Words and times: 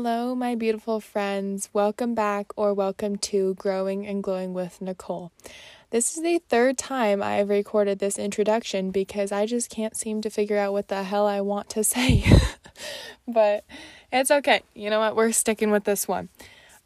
Hello, 0.00 0.32
my 0.32 0.54
beautiful 0.54 1.00
friends. 1.00 1.70
Welcome 1.72 2.14
back 2.14 2.52
or 2.54 2.72
welcome 2.72 3.16
to 3.16 3.54
Growing 3.54 4.06
and 4.06 4.22
Glowing 4.22 4.54
with 4.54 4.80
Nicole. 4.80 5.32
This 5.90 6.16
is 6.16 6.22
the 6.22 6.38
third 6.38 6.78
time 6.78 7.20
I 7.20 7.34
have 7.38 7.48
recorded 7.48 7.98
this 7.98 8.16
introduction 8.16 8.92
because 8.92 9.32
I 9.32 9.44
just 9.44 9.70
can't 9.70 9.96
seem 9.96 10.20
to 10.20 10.30
figure 10.30 10.56
out 10.56 10.72
what 10.72 10.86
the 10.86 11.02
hell 11.02 11.26
I 11.26 11.40
want 11.40 11.68
to 11.70 11.82
say. 11.94 12.24
but 13.26 13.64
it's 14.12 14.30
okay. 14.30 14.62
You 14.72 14.88
know 14.88 15.00
what? 15.00 15.16
We're 15.16 15.32
sticking 15.32 15.72
with 15.72 15.82
this 15.82 16.06
one. 16.06 16.28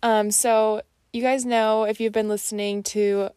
Um, 0.02 0.30
so, 0.30 0.80
you 1.12 1.20
guys 1.20 1.44
know 1.44 1.84
if 1.84 2.00
you've 2.00 2.14
been 2.14 2.30
listening 2.30 2.82
to 2.84 3.28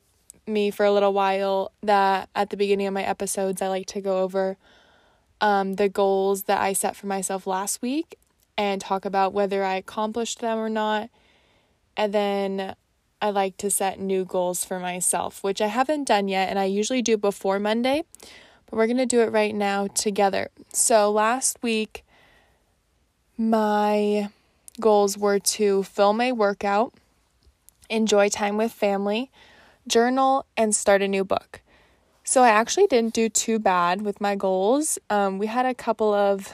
me 0.48 0.72
for 0.72 0.86
a 0.86 0.92
little 0.94 1.12
while 1.12 1.74
that 1.84 2.30
at 2.34 2.50
the 2.50 2.56
beginning 2.56 2.88
of 2.88 2.94
my 2.94 3.04
episodes, 3.04 3.62
I 3.62 3.68
like 3.68 3.88
to 3.88 4.00
go 4.00 4.20
over 4.20 4.56
um, 5.42 5.74
the 5.74 5.90
goals 5.90 6.44
that 6.44 6.62
I 6.62 6.72
set 6.72 6.96
for 6.96 7.08
myself 7.08 7.46
last 7.46 7.82
week 7.82 8.18
and 8.58 8.82
talk 8.82 9.06
about 9.06 9.34
whether 9.34 9.64
I 9.64 9.76
accomplished 9.76 10.40
them 10.40 10.58
or 10.58 10.70
not. 10.70 11.10
And 11.98 12.14
then 12.14 12.76
I 13.22 13.30
like 13.30 13.58
to 13.58 13.70
set 13.70 14.00
new 14.00 14.26
goals 14.26 14.66
for 14.66 14.80
myself, 14.80 15.44
which 15.44 15.62
I 15.62 15.68
haven't 15.68 16.06
done 16.06 16.28
yet, 16.28 16.50
and 16.50 16.60
I 16.60 16.66
usually 16.66 17.02
do 17.02 17.18
before 17.18 17.60
Monday, 17.60 18.04
but 18.66 18.78
we're 18.78 18.88
going 18.88 18.98
to 18.98 19.06
do 19.06 19.22
it 19.22 19.32
right 19.32 19.56
now 19.56 19.88
together. 19.88 20.50
So 20.74 21.12
last 21.12 21.58
week, 21.64 22.04
my 23.38 24.30
goals 24.80 25.18
were 25.18 25.40
to 25.40 25.84
film 25.84 26.22
a 26.22 26.34
workout, 26.34 26.94
enjoy 27.90 28.30
time 28.30 28.58
with 28.58 28.72
family, 28.72 29.32
journal, 29.88 30.46
and 30.58 30.76
start 30.76 31.02
a 31.02 31.08
new 31.08 31.24
book. 31.24 31.62
So 32.24 32.44
I 32.44 32.50
actually 32.50 32.88
didn't 32.88 33.14
do 33.14 33.30
too 33.30 33.60
bad 33.60 34.02
with 34.02 34.20
my 34.20 34.36
goals. 34.36 34.98
Um, 35.10 35.38
we 35.38 35.48
had 35.48 35.66
a 35.66 35.76
couple 35.76 36.14
of 36.14 36.52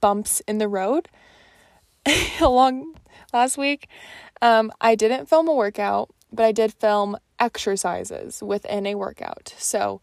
bumps 0.00 0.40
in 0.40 0.58
the 0.58 0.68
road 0.68 1.08
along 2.40 2.94
last 3.32 3.58
week. 3.58 3.88
Um, 4.40 4.72
I 4.80 4.94
didn't 4.94 5.28
film 5.28 5.48
a 5.48 5.54
workout, 5.54 6.10
but 6.32 6.44
I 6.44 6.52
did 6.52 6.72
film 6.72 7.16
exercises 7.38 8.42
within 8.42 8.86
a 8.86 8.94
workout. 8.94 9.54
So 9.58 10.00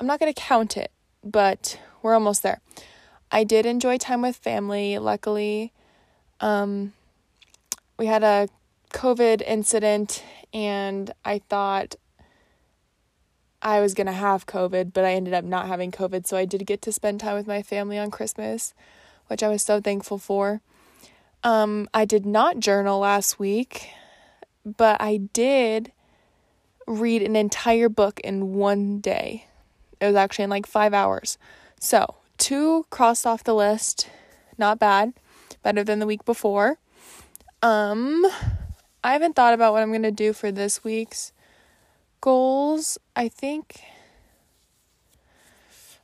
I'm 0.00 0.06
not 0.06 0.20
going 0.20 0.32
to 0.32 0.40
count 0.40 0.76
it, 0.76 0.92
but 1.24 1.78
we're 2.02 2.14
almost 2.14 2.42
there. 2.42 2.60
I 3.30 3.44
did 3.44 3.66
enjoy 3.66 3.98
time 3.98 4.22
with 4.22 4.36
family. 4.36 4.98
Luckily, 4.98 5.72
um, 6.40 6.92
we 7.98 8.06
had 8.06 8.22
a 8.22 8.48
COVID 8.90 9.42
incident, 9.42 10.22
and 10.54 11.10
I 11.24 11.40
thought 11.48 11.96
I 13.60 13.80
was 13.80 13.92
going 13.92 14.06
to 14.06 14.12
have 14.12 14.46
COVID, 14.46 14.92
but 14.92 15.04
I 15.04 15.14
ended 15.14 15.34
up 15.34 15.44
not 15.44 15.66
having 15.66 15.90
COVID. 15.90 16.26
So 16.26 16.36
I 16.36 16.44
did 16.44 16.64
get 16.64 16.80
to 16.82 16.92
spend 16.92 17.20
time 17.20 17.34
with 17.34 17.46
my 17.46 17.62
family 17.62 17.98
on 17.98 18.10
Christmas, 18.10 18.72
which 19.26 19.42
I 19.42 19.48
was 19.48 19.62
so 19.62 19.80
thankful 19.80 20.18
for. 20.18 20.62
Um, 21.44 21.88
I 21.94 22.04
did 22.04 22.26
not 22.26 22.58
journal 22.58 23.00
last 23.00 23.38
week, 23.38 23.90
but 24.64 25.00
I 25.00 25.18
did 25.32 25.92
read 26.86 27.22
an 27.22 27.36
entire 27.36 27.88
book 27.88 28.20
in 28.20 28.54
one 28.54 29.00
day. 29.00 29.46
It 30.00 30.06
was 30.06 30.16
actually 30.16 30.44
in 30.44 30.50
like 30.50 30.66
five 30.66 30.94
hours. 30.94 31.38
So, 31.80 32.16
two 32.38 32.86
crossed 32.90 33.26
off 33.26 33.44
the 33.44 33.54
list. 33.54 34.08
Not 34.56 34.78
bad. 34.78 35.12
Better 35.62 35.84
than 35.84 35.98
the 35.98 36.06
week 36.06 36.24
before. 36.24 36.78
Um, 37.62 38.26
I 39.02 39.12
haven't 39.12 39.36
thought 39.36 39.54
about 39.54 39.72
what 39.72 39.82
I'm 39.82 39.90
going 39.90 40.02
to 40.02 40.10
do 40.10 40.32
for 40.32 40.50
this 40.50 40.82
week's 40.84 41.32
goals, 42.20 42.98
I 43.14 43.28
think 43.28 43.80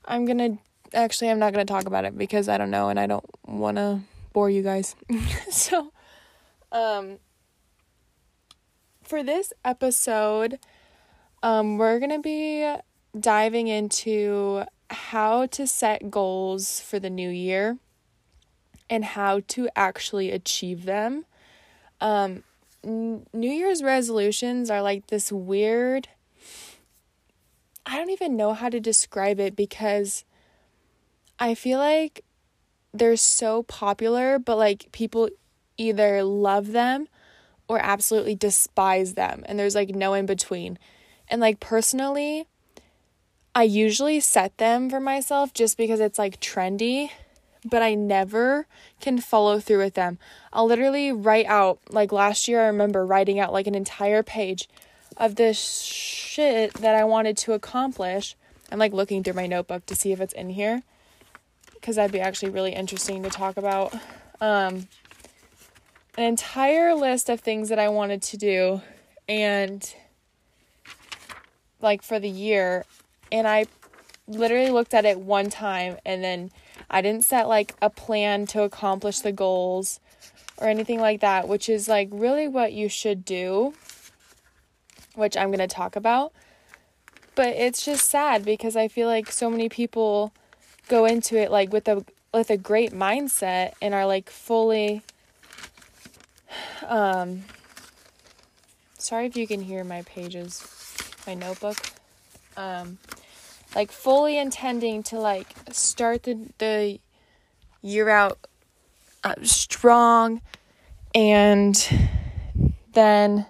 I'm 0.04 0.24
going 0.24 0.38
to 0.38 0.58
actually 0.96 1.30
I'm 1.30 1.38
not 1.38 1.52
going 1.52 1.66
to 1.66 1.72
talk 1.72 1.86
about 1.86 2.04
it 2.04 2.16
because 2.16 2.48
I 2.48 2.58
don't 2.58 2.70
know 2.70 2.88
and 2.88 3.00
I 3.00 3.06
don't 3.06 3.24
want 3.46 3.76
to 3.78 4.00
bore 4.34 4.50
you 4.50 4.62
guys. 4.62 4.94
so 5.50 5.92
um 6.70 7.18
for 9.02 9.22
this 9.22 9.52
episode 9.64 10.58
um 11.42 11.78
we're 11.78 11.98
going 11.98 12.10
to 12.10 12.18
be 12.18 12.74
diving 13.18 13.68
into 13.68 14.64
how 14.90 15.46
to 15.46 15.66
set 15.66 16.10
goals 16.10 16.80
for 16.80 16.98
the 16.98 17.08
new 17.08 17.30
year 17.30 17.78
and 18.90 19.04
how 19.04 19.40
to 19.48 19.68
actually 19.76 20.30
achieve 20.30 20.84
them. 20.84 21.24
Um 22.00 22.42
New 22.82 23.50
Year's 23.50 23.82
resolutions 23.82 24.68
are 24.68 24.82
like 24.82 25.06
this 25.06 25.32
weird. 25.32 26.08
I 27.86 27.96
don't 27.96 28.10
even 28.10 28.36
know 28.36 28.52
how 28.52 28.68
to 28.68 28.80
describe 28.80 29.40
it 29.40 29.56
because 29.56 30.24
I 31.38 31.54
feel 31.54 31.78
like 31.78 32.23
they're 32.94 33.16
so 33.16 33.64
popular, 33.64 34.38
but 34.38 34.56
like 34.56 34.90
people 34.92 35.28
either 35.76 36.22
love 36.22 36.72
them 36.72 37.08
or 37.68 37.78
absolutely 37.80 38.34
despise 38.34 39.14
them, 39.14 39.42
and 39.46 39.58
there's 39.58 39.74
like 39.74 39.90
no 39.90 40.14
in 40.14 40.24
between. 40.24 40.78
And 41.28 41.40
like 41.40 41.60
personally, 41.60 42.46
I 43.54 43.64
usually 43.64 44.20
set 44.20 44.56
them 44.58 44.88
for 44.88 45.00
myself 45.00 45.52
just 45.52 45.76
because 45.76 46.00
it's 46.00 46.18
like 46.18 46.40
trendy 46.40 47.10
but 47.64 47.82
I 47.82 47.94
never 47.94 48.66
can 49.00 49.18
follow 49.18 49.58
through 49.58 49.78
with 49.78 49.94
them. 49.94 50.18
I'll 50.52 50.66
literally 50.66 51.10
write 51.12 51.46
out, 51.46 51.78
like 51.88 52.12
last 52.12 52.46
year, 52.46 52.62
I 52.62 52.66
remember 52.66 53.06
writing 53.06 53.38
out 53.40 53.52
like 53.52 53.66
an 53.66 53.74
entire 53.74 54.22
page 54.22 54.68
of 55.16 55.36
this 55.36 55.58
shit 55.58 56.74
that 56.74 56.94
I 56.94 57.04
wanted 57.04 57.36
to 57.38 57.52
accomplish. 57.52 58.36
I'm 58.70 58.78
like 58.78 58.92
looking 58.92 59.22
through 59.22 59.34
my 59.34 59.46
notebook 59.46 59.86
to 59.86 59.96
see 59.96 60.12
if 60.12 60.20
it's 60.20 60.34
in 60.34 60.50
here 60.50 60.82
because 61.84 61.96
that'd 61.96 62.10
be 62.10 62.20
actually 62.20 62.48
really 62.48 62.72
interesting 62.72 63.22
to 63.22 63.28
talk 63.28 63.58
about. 63.58 63.92
Um, 64.40 64.88
an 66.16 66.24
entire 66.24 66.94
list 66.94 67.28
of 67.28 67.40
things 67.40 67.68
that 67.68 67.78
I 67.78 67.90
wanted 67.90 68.22
to 68.22 68.38
do 68.38 68.80
and 69.28 69.94
like 71.82 72.00
for 72.00 72.18
the 72.18 72.30
year 72.30 72.86
and 73.30 73.46
I 73.46 73.66
literally 74.26 74.70
looked 74.70 74.94
at 74.94 75.04
it 75.04 75.20
one 75.20 75.50
time 75.50 75.98
and 76.06 76.24
then 76.24 76.50
I 76.88 77.02
didn't 77.02 77.26
set 77.26 77.48
like 77.48 77.74
a 77.82 77.90
plan 77.90 78.46
to 78.46 78.62
accomplish 78.62 79.20
the 79.20 79.32
goals 79.32 80.00
or 80.56 80.68
anything 80.68 81.00
like 81.00 81.20
that, 81.20 81.48
which 81.48 81.68
is 81.68 81.86
like 81.86 82.08
really 82.10 82.48
what 82.48 82.72
you 82.72 82.88
should 82.88 83.26
do, 83.26 83.74
which 85.16 85.36
I'm 85.36 85.48
going 85.48 85.58
to 85.58 85.66
talk 85.66 85.96
about. 85.96 86.32
But 87.34 87.48
it's 87.48 87.84
just 87.84 88.08
sad 88.08 88.42
because 88.42 88.74
I 88.74 88.88
feel 88.88 89.06
like 89.06 89.30
so 89.30 89.50
many 89.50 89.68
people 89.68 90.32
go 90.88 91.04
into 91.04 91.36
it 91.36 91.50
like 91.50 91.72
with 91.72 91.88
a 91.88 92.04
with 92.32 92.50
a 92.50 92.56
great 92.56 92.92
mindset 92.92 93.72
and 93.80 93.94
are 93.94 94.06
like 94.06 94.28
fully 94.28 95.02
um 96.86 97.42
sorry 98.98 99.26
if 99.26 99.36
you 99.36 99.46
can 99.46 99.60
hear 99.60 99.84
my 99.84 100.02
pages 100.02 100.66
my 101.26 101.34
notebook 101.34 101.78
um 102.56 102.98
like 103.74 103.90
fully 103.90 104.38
intending 104.38 105.02
to 105.02 105.18
like 105.18 105.48
start 105.70 106.22
the 106.24 106.38
the 106.58 106.98
year 107.82 108.08
out 108.08 108.38
uh, 109.24 109.34
strong 109.42 110.40
and 111.14 111.88
then 112.92 113.46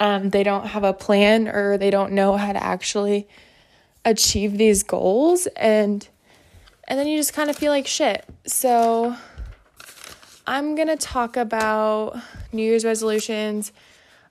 um, 0.00 0.30
they 0.30 0.42
don't 0.42 0.66
have 0.66 0.84
a 0.84 0.92
plan 0.92 1.48
or 1.48 1.78
they 1.78 1.90
don't 1.90 2.12
know 2.12 2.36
how 2.36 2.52
to 2.52 2.62
actually 2.62 3.26
achieve 4.04 4.58
these 4.58 4.82
goals. 4.82 5.46
And 5.56 6.06
and 6.88 6.98
then 6.98 7.06
you 7.06 7.16
just 7.16 7.32
kind 7.32 7.48
of 7.48 7.56
feel 7.56 7.70
like 7.70 7.86
shit 7.86 8.24
so 8.44 9.14
i'm 10.46 10.74
gonna 10.74 10.96
talk 10.96 11.36
about 11.36 12.18
new 12.52 12.62
year's 12.62 12.84
resolutions 12.84 13.72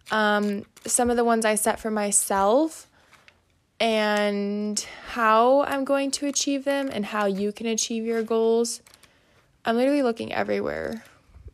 um, 0.09 0.65
some 0.85 1.09
of 1.09 1.17
the 1.17 1.23
ones 1.23 1.45
i 1.45 1.55
set 1.55 1.79
for 1.79 1.91
myself 1.91 2.87
and 3.79 4.85
how 5.09 5.63
I'm 5.63 5.85
going 5.85 6.11
to 6.11 6.27
achieve 6.27 6.65
them 6.65 6.89
and 6.91 7.05
how 7.05 7.25
you 7.25 7.51
can 7.51 7.67
achieve 7.67 8.05
your 8.05 8.23
goals. 8.23 8.81
I'm 9.65 9.75
literally 9.75 10.03
looking 10.03 10.33
everywhere 10.33 11.03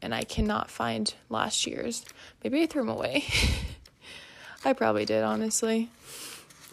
and 0.01 0.13
I 0.13 0.23
cannot 0.23 0.69
find 0.69 1.13
last 1.29 1.67
year's. 1.67 2.05
Maybe 2.43 2.61
I 2.61 2.65
threw 2.65 2.81
them 2.81 2.89
away. 2.89 3.25
I 4.65 4.73
probably 4.73 5.05
did, 5.05 5.23
honestly. 5.23 5.89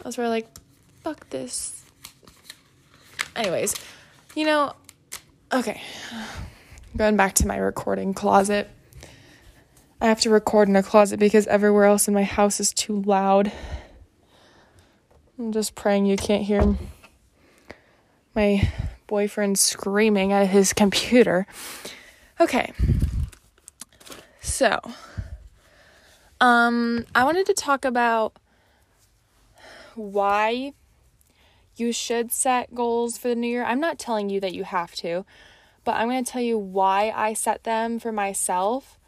I 0.03 0.07
was 0.07 0.17
really 0.17 0.29
like, 0.29 0.47
fuck 1.03 1.29
this. 1.29 1.83
Anyways, 3.35 3.75
you 4.35 4.45
know, 4.45 4.73
okay. 5.51 5.81
Going 6.95 7.17
back 7.17 7.35
to 7.35 7.47
my 7.47 7.57
recording 7.57 8.13
closet. 8.13 8.69
I 9.99 10.07
have 10.07 10.21
to 10.21 10.29
record 10.29 10.67
in 10.67 10.75
a 10.75 10.83
closet 10.83 11.19
because 11.19 11.45
everywhere 11.47 11.85
else 11.85 12.07
in 12.07 12.13
my 12.13 12.23
house 12.23 12.59
is 12.59 12.73
too 12.73 13.01
loud. 13.01 13.51
I'm 15.37 15.51
just 15.51 15.75
praying 15.75 16.05
you 16.05 16.17
can't 16.17 16.43
hear 16.43 16.77
my 18.35 18.67
boyfriend 19.07 19.59
screaming 19.59 20.33
at 20.33 20.47
his 20.47 20.73
computer. 20.73 21.45
Okay. 22.39 22.73
So, 24.41 24.79
um 26.39 27.05
I 27.13 27.23
wanted 27.23 27.45
to 27.47 27.53
talk 27.53 27.85
about 27.85 28.37
why 29.95 30.73
you 31.75 31.91
should 31.91 32.31
set 32.31 32.73
goals 32.75 33.17
for 33.17 33.29
the 33.29 33.35
new 33.35 33.47
year. 33.47 33.63
I'm 33.63 33.79
not 33.79 33.99
telling 33.99 34.29
you 34.29 34.39
that 34.39 34.53
you 34.53 34.63
have 34.63 34.93
to, 34.95 35.25
but 35.83 35.95
I'm 35.95 36.09
going 36.09 36.23
to 36.23 36.31
tell 36.31 36.41
you 36.41 36.57
why 36.57 37.11
I 37.15 37.33
set 37.33 37.63
them 37.63 37.99
for 37.99 38.11
myself 38.11 38.99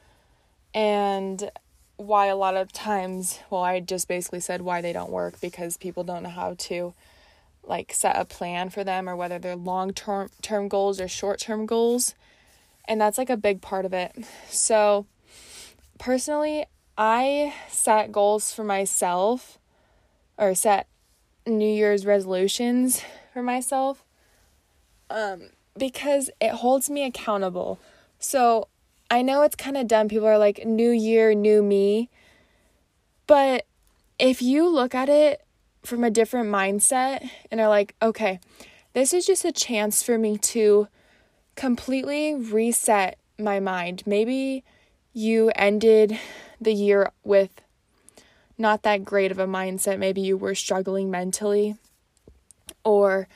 and 0.73 1.51
why 1.97 2.27
a 2.27 2.35
lot 2.35 2.55
of 2.55 2.71
times, 2.71 3.39
well, 3.49 3.63
I 3.63 3.79
just 3.79 4.07
basically 4.07 4.39
said 4.39 4.61
why 4.61 4.81
they 4.81 4.93
don't 4.93 5.11
work 5.11 5.39
because 5.39 5.77
people 5.77 6.03
don't 6.03 6.23
know 6.23 6.29
how 6.29 6.55
to 6.57 6.93
like 7.63 7.93
set 7.93 8.17
a 8.19 8.25
plan 8.25 8.69
for 8.69 8.83
them 8.83 9.07
or 9.07 9.15
whether 9.15 9.39
they're 9.39 9.55
long-term 9.55 10.29
term 10.41 10.67
goals 10.67 10.99
or 10.99 11.07
short-term 11.07 11.65
goals. 11.65 12.15
And 12.85 12.99
that's 12.99 13.17
like 13.17 13.29
a 13.29 13.37
big 13.37 13.61
part 13.61 13.85
of 13.85 13.93
it. 13.93 14.13
So, 14.49 15.05
personally, 15.99 16.65
I 16.97 17.53
set 17.69 18.11
goals 18.11 18.53
for 18.53 18.63
myself 18.63 19.57
or 20.37 20.53
set 20.55 20.87
New 21.45 21.71
Year's 21.71 22.05
resolutions 22.05 23.03
for 23.33 23.41
myself 23.41 24.03
um, 25.09 25.49
because 25.77 26.29
it 26.39 26.51
holds 26.51 26.89
me 26.89 27.05
accountable. 27.05 27.79
So 28.19 28.67
I 29.11 29.21
know 29.21 29.41
it's 29.41 29.55
kind 29.55 29.77
of 29.77 29.87
dumb. 29.87 30.07
People 30.07 30.27
are 30.27 30.37
like, 30.37 30.65
new 30.65 30.89
year, 30.89 31.33
new 31.33 31.61
me. 31.61 32.09
But 33.27 33.65
if 34.19 34.41
you 34.41 34.67
look 34.67 34.95
at 34.95 35.09
it 35.09 35.45
from 35.83 36.03
a 36.03 36.09
different 36.09 36.49
mindset 36.49 37.29
and 37.51 37.59
are 37.59 37.69
like, 37.69 37.95
okay, 38.01 38.39
this 38.93 39.13
is 39.13 39.25
just 39.25 39.43
a 39.45 39.51
chance 39.51 40.01
for 40.01 40.17
me 40.17 40.37
to 40.37 40.87
completely 41.55 42.33
reset 42.35 43.17
my 43.37 43.59
mind. 43.59 44.03
Maybe 44.05 44.63
you 45.13 45.51
ended 45.55 46.17
the 46.61 46.73
year 46.73 47.11
with 47.23 47.62
not 48.57 48.83
that 48.83 49.03
great 49.03 49.31
of 49.31 49.39
a 49.39 49.47
mindset. 49.47 49.99
Maybe 49.99 50.21
you 50.21 50.37
were 50.37 50.55
struggling 50.55 51.09
mentally, 51.09 51.75
or 52.83 53.27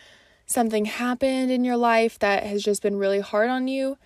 something 0.46 0.86
happened 0.86 1.52
in 1.52 1.64
your 1.64 1.78
life 1.78 2.18
that 2.20 2.44
has 2.44 2.64
just 2.64 2.82
been 2.82 2.98
really 2.98 3.20
hard 3.20 3.50
on 3.50 3.68
you. 3.68 3.98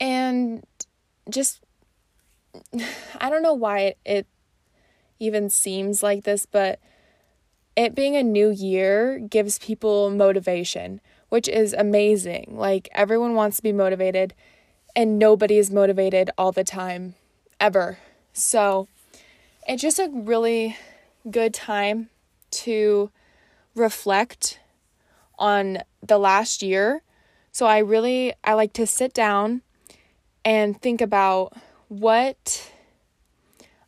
And 0.00 0.64
just, 1.28 1.62
I 3.20 3.30
don't 3.30 3.42
know 3.42 3.54
why 3.54 3.80
it, 3.80 3.98
it 4.04 4.26
even 5.18 5.50
seems 5.50 6.02
like 6.02 6.24
this, 6.24 6.46
but 6.46 6.78
it 7.76 7.94
being 7.94 8.16
a 8.16 8.22
new 8.22 8.50
year 8.50 9.18
gives 9.18 9.58
people 9.58 10.10
motivation, 10.10 11.00
which 11.28 11.48
is 11.48 11.72
amazing. 11.72 12.54
Like, 12.56 12.88
everyone 12.92 13.34
wants 13.34 13.56
to 13.56 13.62
be 13.62 13.72
motivated, 13.72 14.34
and 14.94 15.18
nobody 15.18 15.56
is 15.56 15.70
motivated 15.70 16.30
all 16.36 16.52
the 16.52 16.64
time, 16.64 17.14
ever. 17.58 17.98
So, 18.32 18.88
it's 19.72 19.80
just 19.80 19.98
a 19.98 20.10
really 20.12 20.76
good 21.30 21.54
time 21.54 22.10
to 22.50 23.10
reflect 23.74 24.60
on 25.38 25.78
the 26.02 26.18
last 26.18 26.62
year. 26.62 27.02
So 27.52 27.64
I 27.64 27.78
really 27.78 28.34
I 28.44 28.52
like 28.52 28.74
to 28.74 28.86
sit 28.86 29.14
down 29.14 29.62
and 30.44 30.78
think 30.78 31.00
about 31.00 31.56
what 31.88 32.70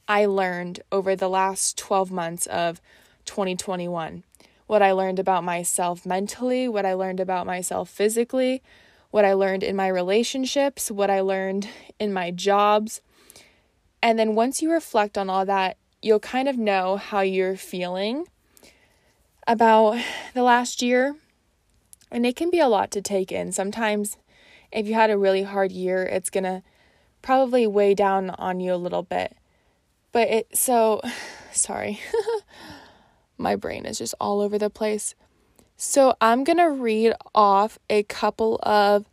I 0.08 0.25
learned 0.25 0.81
over 0.90 1.14
the 1.14 1.28
last 1.28 1.76
12 1.76 2.10
months 2.10 2.46
of 2.46 2.81
2021. 3.26 4.22
What 4.66 4.81
I 4.81 4.92
learned 4.92 5.19
about 5.19 5.44
myself 5.44 6.06
mentally, 6.06 6.66
what 6.66 6.86
I 6.86 6.94
learned 6.94 7.20
about 7.20 7.46
myself 7.46 7.90
physically, 7.90 8.62
what 9.10 9.26
I 9.26 9.34
learned 9.34 9.62
in 9.62 9.76
my 9.76 9.88
relationships, 9.88 10.90
what 10.90 11.10
I 11.10 11.20
learned 11.20 11.69
in 11.98 12.10
my 12.10 12.31
jobs, 12.31 13.02
and 14.05 14.19
then 14.19 14.35
once 14.35 14.61
you 14.61 14.71
reflect 14.71 15.17
on 15.17 15.31
all 15.31 15.47
that, 15.47 15.79
you'll 16.03 16.21
kind 16.21 16.47
of 16.47 16.59
know 16.59 16.99
how 16.99 17.21
you're 17.21 17.56
feeling 17.56 18.27
about 19.47 19.99
the 20.35 20.43
last 20.43 20.83
year. 20.83 21.17
And 22.11 22.27
it 22.27 22.37
can 22.37 22.51
be 22.51 22.61
a 22.61 22.69
lot 22.69 22.91
to 22.91 23.01
take 23.01 23.33
in. 23.33 23.51
Sometimes, 23.51 24.19
if 24.71 24.87
you 24.87 24.93
had 24.93 25.09
a 25.09 25.17
really 25.17 25.45
hard 25.45 25.73
year, 25.73 26.03
it's 26.03 26.29
going 26.29 26.45
to 26.45 26.62
probably 27.23 27.67
weigh 27.67 27.95
down 27.95 28.29
on 28.29 28.61
you 28.61 28.75
a 28.75 28.77
little 28.77 29.03
bit. 29.03 29.39
But 30.12 30.29
it, 30.29 30.49
so, 30.55 31.01
sorry. 31.53 31.99
My 33.39 33.56
brain 33.56 33.87
is 33.87 33.97
just 33.97 34.15
all 34.21 34.43
over 34.43 34.59
the 34.59 34.69
place. 34.69 35.15
So, 35.79 36.15
I'm 36.21 36.45
going 36.45 36.59
to 36.59 36.71
read 36.71 37.15
off 37.35 37.79
a 37.89 38.03
couple 38.03 38.61
of 38.65 39.06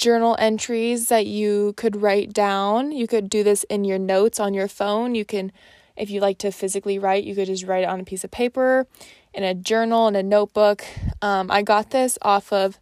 journal 0.00 0.34
entries 0.38 1.08
that 1.08 1.26
you 1.26 1.74
could 1.76 2.00
write 2.00 2.32
down. 2.32 2.90
You 2.90 3.06
could 3.06 3.28
do 3.28 3.44
this 3.44 3.64
in 3.64 3.84
your 3.84 3.98
notes 3.98 4.40
on 4.40 4.54
your 4.54 4.66
phone. 4.66 5.14
You 5.14 5.26
can, 5.26 5.52
if 5.94 6.08
you 6.08 6.20
like 6.22 6.38
to 6.38 6.50
physically 6.50 6.98
write, 6.98 7.24
you 7.24 7.34
could 7.34 7.46
just 7.46 7.66
write 7.66 7.82
it 7.82 7.88
on 7.88 8.00
a 8.00 8.04
piece 8.04 8.24
of 8.24 8.30
paper, 8.30 8.86
in 9.34 9.44
a 9.44 9.54
journal, 9.54 10.08
in 10.08 10.16
a 10.16 10.22
notebook. 10.22 10.82
Um, 11.20 11.50
I 11.50 11.60
got 11.60 11.90
this 11.90 12.18
off 12.22 12.50
of 12.50 12.80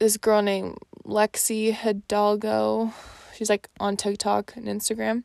this 0.00 0.16
girl 0.16 0.42
named 0.42 0.78
Lexi 1.04 1.72
Hidalgo. 1.72 2.92
She's 3.36 3.48
like 3.48 3.68
on 3.78 3.96
TikTok 3.96 4.56
and 4.56 4.66
Instagram. 4.66 5.22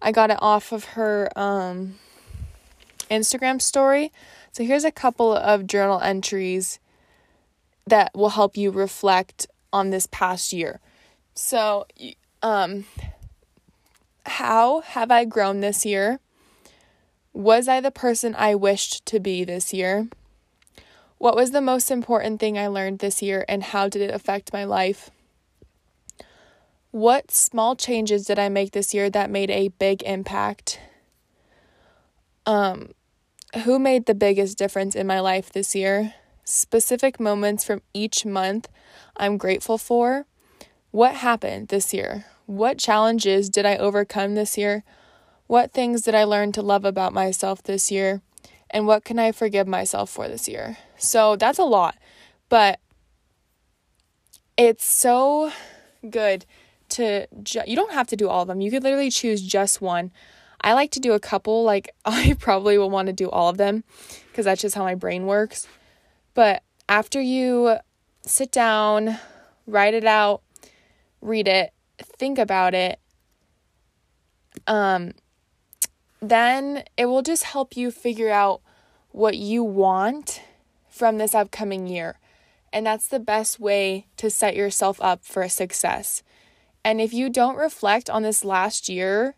I 0.00 0.12
got 0.12 0.30
it 0.30 0.38
off 0.40 0.70
of 0.70 0.84
her 0.84 1.28
um, 1.36 1.96
Instagram 3.10 3.60
story. 3.60 4.12
So 4.52 4.62
here's 4.62 4.84
a 4.84 4.92
couple 4.92 5.34
of 5.34 5.66
journal 5.66 6.00
entries 6.00 6.78
that 7.88 8.12
will 8.14 8.30
help 8.30 8.56
you 8.56 8.70
reflect 8.70 9.48
on 9.74 9.90
this 9.90 10.06
past 10.06 10.52
year. 10.52 10.78
So, 11.34 11.86
um, 12.42 12.84
how 14.24 14.80
have 14.80 15.10
I 15.10 15.24
grown 15.24 15.60
this 15.60 15.84
year? 15.84 16.20
Was 17.32 17.66
I 17.66 17.80
the 17.80 17.90
person 17.90 18.36
I 18.38 18.54
wished 18.54 19.04
to 19.06 19.18
be 19.18 19.42
this 19.42 19.74
year? 19.74 20.06
What 21.18 21.34
was 21.34 21.50
the 21.50 21.60
most 21.60 21.90
important 21.90 22.38
thing 22.38 22.56
I 22.56 22.68
learned 22.68 23.00
this 23.00 23.20
year 23.20 23.44
and 23.48 23.64
how 23.64 23.88
did 23.88 24.00
it 24.00 24.14
affect 24.14 24.52
my 24.52 24.64
life? 24.64 25.10
What 26.92 27.32
small 27.32 27.74
changes 27.74 28.26
did 28.26 28.38
I 28.38 28.48
make 28.48 28.70
this 28.70 28.94
year 28.94 29.10
that 29.10 29.28
made 29.28 29.50
a 29.50 29.68
big 29.68 30.04
impact? 30.04 30.78
Um, 32.46 32.92
who 33.64 33.80
made 33.80 34.06
the 34.06 34.14
biggest 34.14 34.56
difference 34.56 34.94
in 34.94 35.08
my 35.08 35.18
life 35.18 35.50
this 35.50 35.74
year? 35.74 36.14
Specific 36.44 37.18
moments 37.18 37.64
from 37.64 37.82
each 37.94 38.26
month 38.26 38.68
I'm 39.16 39.38
grateful 39.38 39.78
for. 39.78 40.26
What 40.90 41.16
happened 41.16 41.68
this 41.68 41.94
year? 41.94 42.26
What 42.46 42.78
challenges 42.78 43.48
did 43.48 43.64
I 43.64 43.76
overcome 43.76 44.34
this 44.34 44.58
year? 44.58 44.84
What 45.46 45.72
things 45.72 46.02
did 46.02 46.14
I 46.14 46.24
learn 46.24 46.52
to 46.52 46.62
love 46.62 46.84
about 46.84 47.12
myself 47.12 47.62
this 47.62 47.90
year? 47.90 48.22
And 48.70 48.86
what 48.86 49.04
can 49.04 49.18
I 49.18 49.32
forgive 49.32 49.66
myself 49.66 50.10
for 50.10 50.28
this 50.28 50.48
year? 50.48 50.78
So 50.98 51.36
that's 51.36 51.58
a 51.58 51.64
lot, 51.64 51.96
but 52.48 52.80
it's 54.56 54.84
so 54.84 55.50
good 56.08 56.44
to 56.90 57.26
ju- 57.42 57.62
you 57.66 57.76
don't 57.76 57.92
have 57.92 58.06
to 58.08 58.16
do 58.16 58.28
all 58.28 58.42
of 58.42 58.48
them. 58.48 58.60
You 58.60 58.70
could 58.70 58.82
literally 58.82 59.10
choose 59.10 59.42
just 59.42 59.80
one. 59.80 60.12
I 60.60 60.72
like 60.72 60.90
to 60.92 61.00
do 61.00 61.12
a 61.12 61.20
couple, 61.20 61.64
like 61.64 61.94
I 62.04 62.36
probably 62.38 62.78
will 62.78 62.90
want 62.90 63.06
to 63.06 63.12
do 63.12 63.30
all 63.30 63.48
of 63.48 63.56
them 63.56 63.84
because 64.28 64.44
that's 64.44 64.62
just 64.62 64.74
how 64.74 64.84
my 64.84 64.94
brain 64.94 65.26
works. 65.26 65.66
But 66.34 66.62
after 66.88 67.20
you 67.20 67.76
sit 68.26 68.50
down, 68.50 69.18
write 69.66 69.94
it 69.94 70.04
out, 70.04 70.42
read 71.20 71.48
it, 71.48 71.72
think 71.98 72.38
about 72.38 72.74
it, 72.74 72.98
um, 74.66 75.12
then 76.20 76.84
it 76.96 77.06
will 77.06 77.22
just 77.22 77.44
help 77.44 77.76
you 77.76 77.90
figure 77.90 78.30
out 78.30 78.60
what 79.10 79.36
you 79.36 79.62
want 79.62 80.42
from 80.88 81.18
this 81.18 81.34
upcoming 81.34 81.86
year. 81.86 82.18
And 82.72 82.84
that's 82.84 83.06
the 83.06 83.20
best 83.20 83.60
way 83.60 84.06
to 84.16 84.28
set 84.30 84.56
yourself 84.56 85.00
up 85.00 85.24
for 85.24 85.42
a 85.42 85.48
success. 85.48 86.22
And 86.84 87.00
if 87.00 87.14
you 87.14 87.30
don't 87.30 87.56
reflect 87.56 88.10
on 88.10 88.22
this 88.22 88.44
last 88.44 88.88
year, 88.88 89.36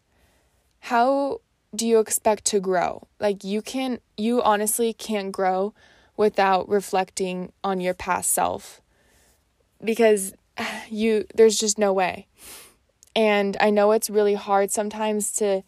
how 0.80 1.40
do 1.74 1.86
you 1.86 1.98
expect 1.98 2.44
to 2.46 2.60
grow? 2.60 3.06
Like 3.20 3.44
you 3.44 3.60
can 3.60 4.00
you 4.16 4.42
honestly 4.42 4.92
can't 4.92 5.32
grow 5.32 5.74
without 6.16 6.68
reflecting 6.68 7.52
on 7.62 7.80
your 7.80 7.94
past 7.94 8.32
self 8.32 8.80
because 9.82 10.34
you 10.88 11.26
there's 11.34 11.58
just 11.58 11.78
no 11.78 11.92
way. 11.92 12.26
And 13.14 13.56
I 13.60 13.70
know 13.70 13.92
it's 13.92 14.10
really 14.10 14.34
hard 14.34 14.70
sometimes 14.70 15.32
to 15.36 15.62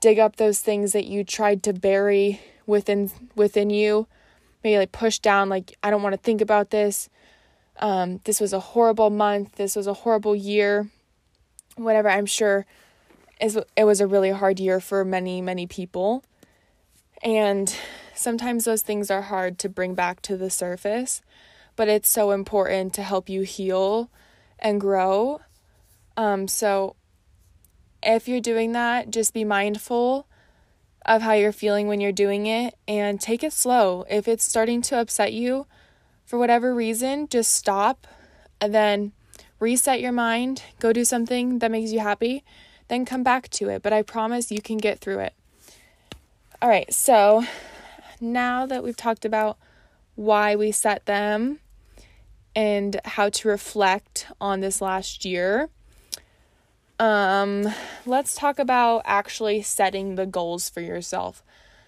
dig 0.00 0.18
up 0.18 0.36
those 0.36 0.60
things 0.60 0.92
that 0.92 1.06
you 1.06 1.24
tried 1.24 1.62
to 1.64 1.72
bury 1.72 2.40
within 2.66 3.10
within 3.34 3.70
you. 3.70 4.06
Maybe 4.62 4.78
like 4.78 4.92
push 4.92 5.18
down 5.18 5.48
like 5.48 5.76
I 5.82 5.90
don't 5.90 6.02
want 6.02 6.14
to 6.14 6.20
think 6.20 6.40
about 6.40 6.70
this. 6.70 7.08
Um 7.80 8.20
this 8.24 8.40
was 8.40 8.52
a 8.52 8.60
horrible 8.60 9.10
month. 9.10 9.52
This 9.56 9.76
was 9.76 9.86
a 9.86 9.94
horrible 9.94 10.36
year. 10.36 10.88
Whatever, 11.76 12.08
I'm 12.08 12.26
sure 12.26 12.66
is 13.40 13.58
it 13.76 13.84
was 13.84 14.00
a 14.00 14.06
really 14.06 14.30
hard 14.30 14.60
year 14.60 14.80
for 14.80 15.04
many 15.04 15.40
many 15.40 15.66
people. 15.66 16.24
And 17.22 17.74
sometimes 18.14 18.64
those 18.64 18.82
things 18.82 19.10
are 19.10 19.22
hard 19.22 19.58
to 19.60 19.68
bring 19.68 19.94
back 19.94 20.22
to 20.22 20.36
the 20.36 20.50
surface, 20.50 21.22
but 21.76 21.88
it's 21.88 22.08
so 22.08 22.30
important 22.30 22.94
to 22.94 23.02
help 23.02 23.28
you 23.28 23.42
heal 23.42 24.10
and 24.58 24.80
grow. 24.80 25.40
Um, 26.16 26.46
so 26.48 26.96
if 28.02 28.28
you're 28.28 28.40
doing 28.40 28.72
that, 28.72 29.10
just 29.10 29.34
be 29.34 29.44
mindful 29.44 30.26
of 31.06 31.22
how 31.22 31.32
you're 31.32 31.52
feeling 31.52 31.86
when 31.86 32.00
you're 32.00 32.12
doing 32.12 32.46
it 32.46 32.76
and 32.88 33.20
take 33.20 33.42
it 33.42 33.52
slow. 33.52 34.04
If 34.08 34.26
it's 34.26 34.44
starting 34.44 34.80
to 34.82 34.98
upset 34.98 35.32
you 35.32 35.66
for 36.24 36.38
whatever 36.38 36.74
reason, 36.74 37.28
just 37.28 37.52
stop. 37.52 38.06
and 38.60 38.74
then 38.74 39.12
reset 39.60 40.00
your 40.00 40.12
mind, 40.12 40.62
go 40.80 40.92
do 40.92 41.04
something 41.04 41.58
that 41.58 41.70
makes 41.70 41.92
you 41.92 42.00
happy, 42.00 42.44
then 42.88 43.04
come 43.04 43.22
back 43.22 43.48
to 43.50 43.68
it. 43.68 43.82
But 43.82 43.92
I 43.92 44.02
promise 44.02 44.50
you 44.50 44.62
can 44.62 44.78
get 44.78 45.00
through 45.00 45.18
it. 45.20 45.34
All 46.62 46.68
right, 46.68 46.92
so 46.92 47.44
now 48.20 48.66
that 48.66 48.82
we've 48.82 48.96
talked 48.96 49.24
about 49.24 49.58
why 50.14 50.56
we 50.56 50.72
set 50.72 51.06
them 51.06 51.60
and 52.54 53.00
how 53.04 53.28
to 53.28 53.48
reflect 53.48 54.26
on 54.40 54.60
this 54.60 54.80
last 54.80 55.24
year, 55.24 55.68
um, 56.98 57.68
let's 58.06 58.34
talk 58.34 58.58
about 58.58 59.02
actually 59.04 59.62
setting 59.62 60.14
the 60.14 60.26
goals 60.26 60.68
for 60.68 60.80
yourself. 60.80 61.42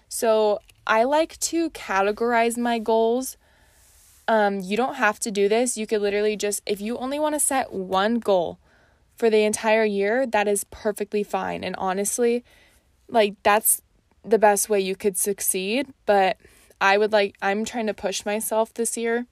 So, 0.09 0.59
I 0.85 1.03
like 1.03 1.37
to 1.39 1.69
categorize 1.71 2.57
my 2.57 2.79
goals. 2.79 3.35
Um, 4.27 4.61
you 4.61 4.77
don't 4.77 4.95
have 4.95 5.19
to 5.19 5.31
do 5.31 5.49
this. 5.49 5.77
You 5.77 5.85
could 5.85 6.01
literally 6.01 6.37
just, 6.37 6.61
if 6.65 6.79
you 6.79 6.97
only 6.97 7.19
want 7.19 7.35
to 7.35 7.39
set 7.39 7.73
one 7.73 8.19
goal 8.19 8.57
for 9.17 9.29
the 9.29 9.43
entire 9.43 9.83
year, 9.83 10.25
that 10.25 10.47
is 10.47 10.63
perfectly 10.65 11.23
fine. 11.23 11.63
And 11.63 11.75
honestly, 11.77 12.45
like, 13.09 13.35
that's 13.43 13.81
the 14.23 14.39
best 14.39 14.69
way 14.69 14.79
you 14.79 14.95
could 14.95 15.17
succeed. 15.17 15.87
But 16.05 16.37
I 16.79 16.97
would 16.97 17.11
like, 17.11 17.35
I'm 17.41 17.65
trying 17.65 17.87
to 17.87 17.93
push 17.93 18.25
myself 18.25 18.73
this 18.73 18.97
year. 18.97 19.25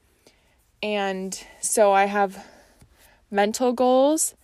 And 0.81 1.39
so 1.61 1.91
I 1.91 2.05
have 2.05 2.45
mental 3.31 3.73
goals, 3.73 4.35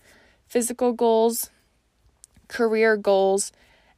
physical 0.46 0.92
goals, 0.92 1.50
career 2.48 2.96
goals, 2.96 3.52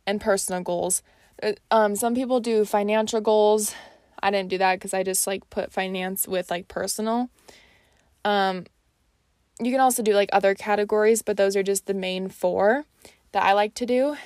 and 0.07 0.21
personal 0.21 0.63
goals. 0.63 1.03
Uh, 1.43 1.53
um, 1.71 1.97
some 1.97 2.15
people 2.15 2.41
do 2.41 2.65
financial 2.65 3.21
goals. 3.21 3.75
I 4.23 4.31
didn't 4.31 4.49
do 4.49 4.59
that 4.59 4.77
because 4.77 4.95
I 4.95 5.03
just 5.03 5.27
like 5.27 5.49
put 5.51 5.73
finance 5.73 6.27
with 6.29 6.51
like 6.51 6.69
personal. 6.69 7.29
Um, 8.25 8.65
you 9.61 9.71
can 9.71 9.81
also 9.81 10.03
do 10.03 10.15
like 10.15 10.31
other 10.33 10.55
categories, 10.55 11.23
but 11.23 11.37
those 11.37 11.57
are 11.57 11.63
just 11.63 11.87
the 11.87 11.95
main 11.95 12.29
four 12.29 12.85
that 13.33 13.43
I 13.43 13.53
like 13.53 13.75
to 13.75 13.87
do. 13.87 14.17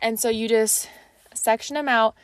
And 0.00 0.18
so 0.18 0.28
you 0.28 0.48
just 0.48 0.88
section 1.34 1.74
them 1.74 1.88
out 1.88 2.14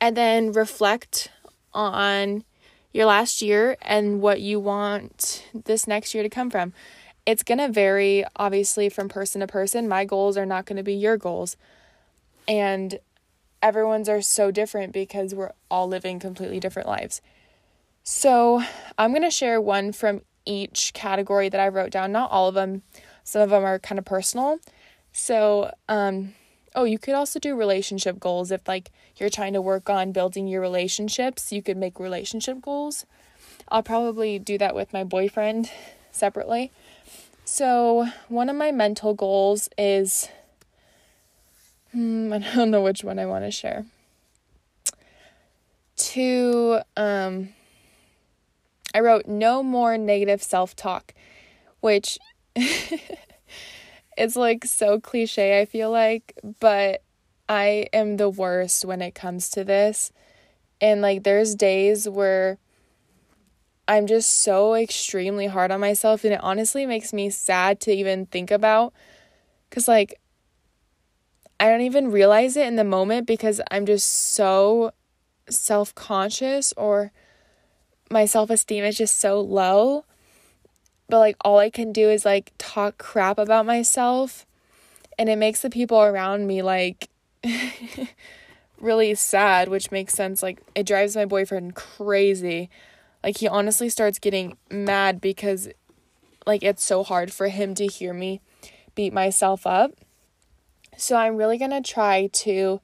and 0.00 0.16
then 0.16 0.52
reflect 0.52 1.30
on 1.72 2.44
your 2.92 3.06
last 3.06 3.42
year 3.42 3.76
and 3.82 4.20
what 4.20 4.40
you 4.40 4.58
want 4.58 5.46
this 5.64 5.86
next 5.86 6.14
year 6.14 6.22
to 6.22 6.28
come 6.28 6.50
from. 6.50 6.72
It's 7.26 7.42
going 7.42 7.58
to 7.58 7.68
vary 7.68 8.24
obviously 8.36 8.88
from 8.88 9.08
person 9.08 9.40
to 9.40 9.46
person. 9.46 9.88
My 9.88 10.04
goals 10.04 10.36
are 10.36 10.46
not 10.46 10.64
going 10.64 10.76
to 10.76 10.82
be 10.82 10.94
your 10.94 11.16
goals. 11.16 11.56
And 12.48 12.98
everyone's 13.62 14.08
are 14.08 14.22
so 14.22 14.50
different 14.50 14.92
because 14.92 15.34
we're 15.34 15.52
all 15.70 15.88
living 15.88 16.18
completely 16.18 16.60
different 16.60 16.88
lives. 16.88 17.20
So, 18.04 18.62
I'm 18.96 19.10
going 19.10 19.22
to 19.22 19.30
share 19.32 19.60
one 19.60 19.90
from 19.90 20.22
each 20.44 20.92
category 20.94 21.48
that 21.48 21.60
I 21.60 21.66
wrote 21.66 21.90
down. 21.90 22.12
Not 22.12 22.30
all 22.30 22.48
of 22.48 22.54
them, 22.54 22.82
some 23.24 23.42
of 23.42 23.50
them 23.50 23.64
are 23.64 23.80
kind 23.80 23.98
of 23.98 24.04
personal. 24.04 24.60
So, 25.12 25.74
um, 25.88 26.34
oh, 26.76 26.84
you 26.84 26.98
could 26.98 27.14
also 27.14 27.40
do 27.40 27.56
relationship 27.56 28.20
goals 28.20 28.52
if 28.52 28.68
like 28.68 28.92
you're 29.16 29.30
trying 29.30 29.54
to 29.54 29.60
work 29.60 29.90
on 29.90 30.12
building 30.12 30.46
your 30.46 30.60
relationships, 30.60 31.50
you 31.50 31.62
could 31.62 31.76
make 31.76 31.98
relationship 31.98 32.60
goals. 32.62 33.06
I'll 33.68 33.82
probably 33.82 34.38
do 34.38 34.58
that 34.58 34.74
with 34.74 34.92
my 34.92 35.02
boyfriend 35.02 35.70
separately. 36.12 36.70
So, 37.44 38.08
one 38.28 38.48
of 38.48 38.56
my 38.56 38.70
mental 38.70 39.14
goals 39.14 39.68
is 39.78 40.28
Hmm, 41.96 42.30
I 42.32 42.38
don't 42.54 42.70
know 42.70 42.82
which 42.82 43.02
one 43.02 43.18
I 43.18 43.24
want 43.26 43.44
to 43.44 43.50
share. 43.50 43.86
To, 45.96 46.80
um, 46.94 47.54
I 48.94 49.00
wrote 49.00 49.26
no 49.26 49.62
more 49.62 49.96
negative 49.96 50.42
self 50.42 50.76
talk, 50.76 51.14
which 51.80 52.18
it's 54.16 54.36
like 54.36 54.64
so 54.64 55.00
cliche, 55.00 55.60
I 55.60 55.64
feel 55.64 55.90
like, 55.90 56.38
but 56.60 57.02
I 57.48 57.88
am 57.92 58.16
the 58.16 58.28
worst 58.28 58.84
when 58.84 59.02
it 59.02 59.14
comes 59.14 59.50
to 59.50 59.64
this. 59.64 60.12
And 60.80 61.02
like, 61.02 61.22
there's 61.22 61.54
days 61.54 62.08
where 62.08 62.58
I'm 63.88 64.06
just 64.06 64.40
so 64.40 64.74
extremely 64.74 65.46
hard 65.46 65.70
on 65.70 65.80
myself, 65.80 66.24
and 66.24 66.34
it 66.34 66.40
honestly 66.42 66.86
makes 66.86 67.12
me 67.12 67.30
sad 67.30 67.80
to 67.80 67.92
even 67.92 68.26
think 68.26 68.50
about. 68.50 68.92
Because, 69.68 69.86
like, 69.86 70.20
I 71.60 71.68
don't 71.68 71.82
even 71.82 72.10
realize 72.10 72.56
it 72.56 72.66
in 72.66 72.76
the 72.76 72.84
moment 72.84 73.26
because 73.26 73.60
I'm 73.70 73.86
just 73.86 74.08
so 74.08 74.92
self 75.48 75.94
conscious 75.94 76.74
or 76.76 77.12
my 78.10 78.26
self 78.26 78.50
esteem 78.50 78.84
is 78.84 78.98
just 78.98 79.18
so 79.18 79.40
low. 79.40 80.04
But 81.08 81.18
like 81.18 81.36
all 81.44 81.58
I 81.58 81.70
can 81.70 81.92
do 81.92 82.08
is 82.08 82.24
like 82.24 82.52
talk 82.58 82.98
crap 82.98 83.38
about 83.38 83.66
myself 83.66 84.46
and 85.18 85.28
it 85.28 85.36
makes 85.36 85.62
the 85.62 85.70
people 85.70 86.02
around 86.02 86.46
me 86.46 86.62
like 86.62 87.08
really 88.80 89.14
sad, 89.14 89.68
which 89.68 89.90
makes 89.90 90.14
sense. 90.14 90.42
Like 90.42 90.60
it 90.74 90.86
drives 90.86 91.16
my 91.16 91.24
boyfriend 91.24 91.74
crazy. 91.74 92.70
Like 93.22 93.38
he 93.38 93.48
honestly 93.48 93.88
starts 93.88 94.18
getting 94.18 94.56
mad 94.70 95.20
because 95.20 95.68
like 96.46 96.62
it's 96.62 96.84
so 96.84 97.02
hard 97.02 97.32
for 97.32 97.48
him 97.48 97.74
to 97.74 97.86
hear 97.86 98.12
me 98.12 98.40
beat 98.94 99.12
myself 99.12 99.66
up. 99.66 99.92
So 100.96 101.16
I'm 101.16 101.36
really 101.36 101.58
going 101.58 101.72
to 101.72 101.82
try 101.82 102.28
to, 102.32 102.80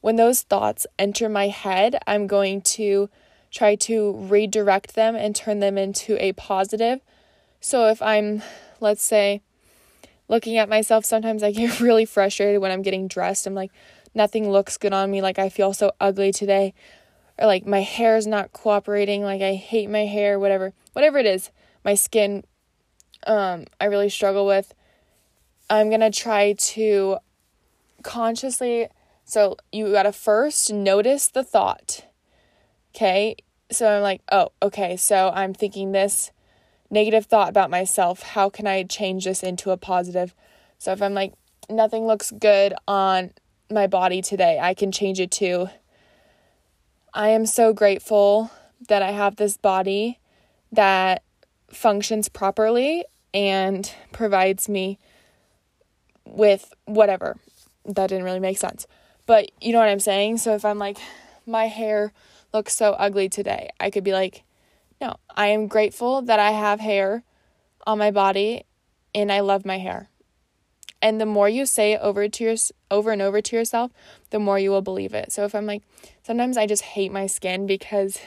when 0.00 0.16
those 0.16 0.42
thoughts 0.42 0.86
enter 0.98 1.28
my 1.28 1.48
head, 1.48 1.98
I'm 2.06 2.26
going 2.26 2.62
to 2.62 3.10
try 3.50 3.74
to 3.74 4.12
redirect 4.12 4.94
them 4.94 5.14
and 5.14 5.36
turn 5.36 5.60
them 5.60 5.76
into 5.76 6.16
a 6.22 6.32
positive. 6.32 7.00
So 7.62 7.88
if 7.88 8.02
I'm, 8.02 8.42
let's 8.80 9.04
say, 9.04 9.40
looking 10.28 10.58
at 10.58 10.68
myself, 10.68 11.04
sometimes 11.04 11.42
I 11.42 11.52
get 11.52 11.80
really 11.80 12.04
frustrated 12.04 12.60
when 12.60 12.72
I'm 12.72 12.82
getting 12.82 13.08
dressed. 13.08 13.46
I'm 13.46 13.54
like, 13.54 13.70
nothing 14.14 14.50
looks 14.50 14.76
good 14.76 14.92
on 14.92 15.10
me. 15.10 15.22
Like, 15.22 15.38
I 15.38 15.48
feel 15.48 15.72
so 15.72 15.92
ugly 16.00 16.32
today. 16.32 16.74
Or 17.38 17.46
like, 17.46 17.64
my 17.64 17.80
hair 17.80 18.16
is 18.16 18.26
not 18.26 18.52
cooperating. 18.52 19.22
Like, 19.22 19.40
I 19.40 19.54
hate 19.54 19.88
my 19.88 20.06
hair, 20.06 20.38
whatever. 20.38 20.74
Whatever 20.92 21.18
it 21.18 21.26
is, 21.26 21.50
my 21.84 21.94
skin, 21.94 22.44
um, 23.26 23.66
I 23.80 23.86
really 23.86 24.10
struggle 24.10 24.44
with. 24.44 24.74
I'm 25.70 25.88
going 25.88 26.00
to 26.00 26.10
try 26.10 26.54
to 26.54 27.18
consciously 28.02 28.88
so 29.24 29.56
you 29.70 29.90
got 29.92 30.02
to 30.02 30.12
first 30.12 30.72
notice 30.72 31.28
the 31.28 31.44
thought. 31.44 32.04
Okay? 32.94 33.36
So 33.70 33.88
I'm 33.88 34.02
like, 34.02 34.20
"Oh, 34.30 34.50
okay. 34.60 34.96
So 34.96 35.30
I'm 35.34 35.54
thinking 35.54 35.92
this 35.92 36.32
negative 36.92 37.26
thought 37.26 37.48
about 37.48 37.70
myself. 37.70 38.22
How 38.22 38.48
can 38.48 38.68
I 38.68 38.84
change 38.84 39.24
this 39.24 39.42
into 39.42 39.72
a 39.72 39.76
positive?" 39.76 40.32
So 40.78 40.92
if 40.92 41.02
I'm 41.02 41.14
like, 41.14 41.32
"Nothing 41.68 42.06
looks 42.06 42.30
good 42.30 42.74
on 42.86 43.32
my 43.68 43.88
body 43.88 44.22
today." 44.22 44.60
I 44.60 44.74
can 44.74 44.92
change 44.92 45.18
it 45.18 45.32
to 45.32 45.70
I 47.14 47.28
am 47.28 47.44
so 47.44 47.74
grateful 47.74 48.50
that 48.88 49.02
I 49.02 49.10
have 49.10 49.36
this 49.36 49.58
body 49.58 50.18
that 50.72 51.22
functions 51.68 52.30
properly 52.30 53.04
and 53.34 53.92
provides 54.12 54.66
me 54.66 54.98
with 56.24 56.72
whatever 56.86 57.36
that 57.84 58.08
didn't 58.08 58.24
really 58.24 58.40
make 58.40 58.56
sense. 58.56 58.86
But 59.26 59.50
you 59.60 59.72
know 59.72 59.78
what 59.78 59.88
I'm 59.88 60.00
saying? 60.00 60.38
So 60.38 60.54
if 60.54 60.64
I'm 60.64 60.78
like, 60.78 60.98
my 61.46 61.66
hair 61.66 62.14
looks 62.54 62.74
so 62.74 62.92
ugly 62.92 63.28
today, 63.28 63.68
I 63.78 63.90
could 63.90 64.04
be 64.04 64.12
like, 64.12 64.42
no, 65.02 65.16
I 65.34 65.48
am 65.48 65.66
grateful 65.66 66.22
that 66.22 66.38
I 66.38 66.52
have 66.52 66.78
hair 66.78 67.24
on 67.84 67.98
my 67.98 68.12
body 68.12 68.62
and 69.12 69.32
I 69.32 69.40
love 69.40 69.66
my 69.66 69.78
hair. 69.78 70.08
And 71.02 71.20
the 71.20 71.26
more 71.26 71.48
you 71.48 71.66
say 71.66 71.94
it 71.94 72.00
over 72.00 72.28
to 72.28 72.44
your 72.44 72.54
over 72.88 73.10
and 73.10 73.20
over 73.20 73.42
to 73.42 73.56
yourself, 73.56 73.90
the 74.30 74.38
more 74.38 74.60
you 74.60 74.70
will 74.70 74.80
believe 74.80 75.12
it. 75.12 75.32
So 75.32 75.44
if 75.44 75.56
I'm 75.56 75.66
like 75.66 75.82
sometimes 76.22 76.56
I 76.56 76.66
just 76.66 76.84
hate 76.84 77.10
my 77.10 77.26
skin 77.26 77.66
because 77.66 78.20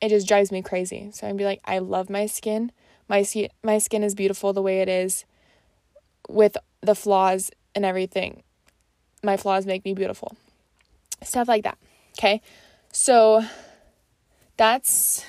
it 0.00 0.08
just 0.08 0.26
drives 0.26 0.50
me 0.50 0.60
crazy. 0.60 1.10
So 1.12 1.28
I'd 1.28 1.36
be 1.36 1.44
like 1.44 1.60
I 1.64 1.78
love 1.78 2.10
my 2.10 2.26
skin. 2.26 2.72
My 3.08 3.22
skin 3.22 3.48
my 3.62 3.78
skin 3.78 4.02
is 4.02 4.16
beautiful 4.16 4.52
the 4.52 4.60
way 4.60 4.80
it 4.80 4.88
is 4.88 5.24
with 6.28 6.56
the 6.80 6.96
flaws 6.96 7.52
and 7.76 7.84
everything. 7.84 8.42
My 9.22 9.36
flaws 9.36 9.66
make 9.66 9.84
me 9.84 9.94
beautiful. 9.94 10.36
Stuff 11.22 11.46
like 11.46 11.62
that. 11.62 11.78
Okay. 12.18 12.42
So 12.90 13.44
that's, 14.58 15.24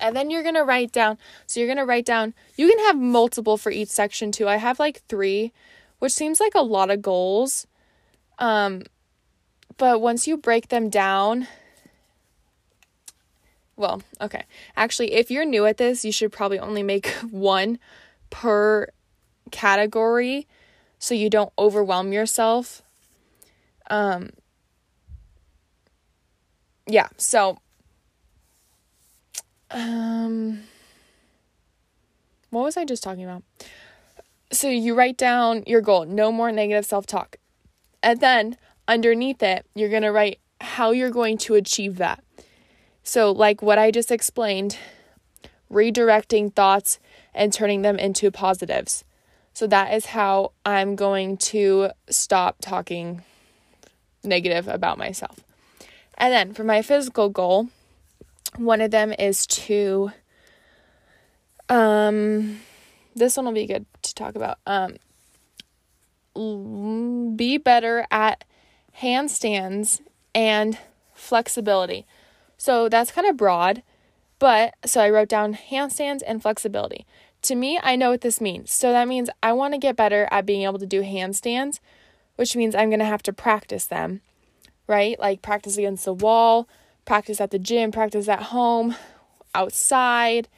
and 0.00 0.16
then 0.16 0.30
you're 0.30 0.42
going 0.42 0.56
to 0.56 0.64
write 0.64 0.90
down. 0.90 1.18
So 1.46 1.60
you're 1.60 1.68
going 1.68 1.78
to 1.78 1.84
write 1.84 2.04
down, 2.04 2.34
you 2.56 2.68
can 2.68 2.78
have 2.86 2.98
multiple 2.98 3.56
for 3.56 3.70
each 3.70 3.88
section 3.88 4.32
too. 4.32 4.48
I 4.48 4.56
have 4.56 4.80
like 4.80 5.02
three, 5.08 5.52
which 6.00 6.12
seems 6.12 6.40
like 6.40 6.56
a 6.56 6.62
lot 6.62 6.90
of 6.90 7.00
goals. 7.00 7.68
Um, 8.38 8.82
but 9.78 10.00
once 10.00 10.26
you 10.26 10.36
break 10.36 10.68
them 10.68 10.88
down, 10.90 11.46
well, 13.76 14.02
okay. 14.20 14.44
Actually, 14.76 15.12
if 15.12 15.30
you're 15.30 15.44
new 15.44 15.66
at 15.66 15.76
this, 15.76 16.04
you 16.04 16.12
should 16.12 16.32
probably 16.32 16.58
only 16.58 16.82
make 16.82 17.08
one 17.30 17.78
per 18.30 18.88
category 19.50 20.46
so 20.98 21.14
you 21.14 21.28
don't 21.28 21.52
overwhelm 21.58 22.12
yourself. 22.12 22.82
Um 23.90 24.30
yeah, 26.86 27.08
so 27.16 27.58
um 29.72 30.62
what 32.50 32.64
was 32.64 32.76
I 32.76 32.84
just 32.84 33.02
talking 33.02 33.24
about? 33.24 33.42
So 34.52 34.68
you 34.68 34.94
write 34.94 35.16
down 35.16 35.64
your 35.66 35.80
goal, 35.80 36.04
no 36.04 36.30
more 36.30 36.52
negative 36.52 36.84
self 36.84 37.06
talk. 37.06 37.36
And 38.02 38.20
then 38.20 38.58
underneath 38.86 39.42
it, 39.42 39.64
you're 39.74 39.88
going 39.88 40.02
to 40.02 40.12
write 40.12 40.38
how 40.60 40.90
you're 40.90 41.10
going 41.10 41.38
to 41.38 41.54
achieve 41.54 41.96
that. 41.96 42.22
So, 43.02 43.32
like 43.32 43.62
what 43.62 43.78
I 43.78 43.90
just 43.90 44.12
explained, 44.12 44.76
redirecting 45.70 46.54
thoughts 46.54 47.00
and 47.34 47.52
turning 47.52 47.82
them 47.82 47.98
into 47.98 48.30
positives. 48.30 49.04
So, 49.54 49.66
that 49.68 49.94
is 49.94 50.06
how 50.06 50.52
I'm 50.64 50.94
going 50.94 51.38
to 51.38 51.90
stop 52.10 52.56
talking 52.60 53.22
negative 54.22 54.68
about 54.68 54.98
myself. 54.98 55.40
And 56.18 56.32
then 56.32 56.54
for 56.54 56.64
my 56.64 56.82
physical 56.82 57.28
goal, 57.28 57.70
one 58.56 58.80
of 58.80 58.90
them 58.90 59.12
is 59.18 59.46
to 59.46 60.12
um 61.68 62.60
this 63.14 63.36
one 63.36 63.46
will 63.46 63.52
be 63.52 63.66
good 63.66 63.86
to 64.02 64.14
talk 64.14 64.34
about. 64.34 64.58
Um 64.66 64.96
be 67.36 67.58
better 67.58 68.06
at 68.10 68.44
handstands 69.00 70.00
and 70.34 70.78
flexibility. 71.14 72.06
So 72.56 72.88
that's 72.88 73.10
kind 73.10 73.26
of 73.26 73.36
broad, 73.36 73.82
but 74.38 74.74
so 74.84 75.00
I 75.00 75.10
wrote 75.10 75.28
down 75.28 75.54
handstands 75.54 76.22
and 76.26 76.40
flexibility. 76.40 77.06
To 77.42 77.54
me, 77.54 77.78
I 77.82 77.96
know 77.96 78.10
what 78.10 78.20
this 78.20 78.40
means. 78.40 78.72
So 78.72 78.92
that 78.92 79.08
means 79.08 79.28
I 79.42 79.52
want 79.52 79.74
to 79.74 79.78
get 79.78 79.96
better 79.96 80.28
at 80.30 80.46
being 80.46 80.62
able 80.62 80.78
to 80.78 80.86
do 80.86 81.02
handstands, 81.02 81.80
which 82.36 82.54
means 82.54 82.74
I'm 82.74 82.88
going 82.88 83.00
to 83.00 83.04
have 83.04 83.22
to 83.24 83.32
practice 83.32 83.86
them, 83.86 84.20
right? 84.86 85.18
Like 85.18 85.42
practice 85.42 85.76
against 85.76 86.04
the 86.04 86.14
wall, 86.14 86.68
practice 87.04 87.40
at 87.40 87.50
the 87.50 87.58
gym, 87.58 87.92
practice 87.92 88.28
at 88.28 88.44
home, 88.44 88.94
outside. 89.54 90.48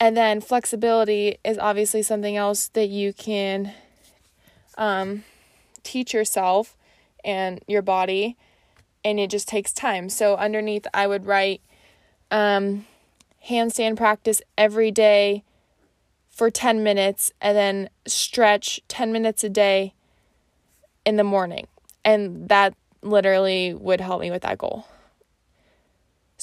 And 0.00 0.16
then 0.16 0.40
flexibility 0.40 1.38
is 1.44 1.58
obviously 1.58 2.02
something 2.02 2.36
else 2.36 2.68
that 2.68 2.88
you 2.88 3.12
can 3.12 3.72
um, 4.76 5.24
teach 5.82 6.12
yourself 6.12 6.76
and 7.24 7.60
your 7.66 7.82
body 7.82 8.36
and 9.04 9.20
it 9.20 9.30
just 9.30 9.46
takes 9.46 9.72
time. 9.72 10.08
So 10.08 10.36
underneath 10.36 10.86
I 10.94 11.06
would 11.06 11.26
write 11.26 11.60
um, 12.30 12.86
handstand 13.48 13.96
practice 13.96 14.40
every 14.56 14.90
day 14.90 15.44
for 16.30 16.50
10 16.50 16.82
minutes 16.82 17.32
and 17.40 17.56
then 17.56 17.90
stretch 18.06 18.80
10 18.88 19.12
minutes 19.12 19.44
a 19.44 19.48
day 19.48 19.94
in 21.04 21.16
the 21.16 21.24
morning. 21.24 21.68
And 22.04 22.48
that 22.48 22.74
literally 23.02 23.74
would 23.74 24.00
help 24.00 24.20
me 24.20 24.30
with 24.30 24.42
that 24.42 24.58
goal. 24.58 24.86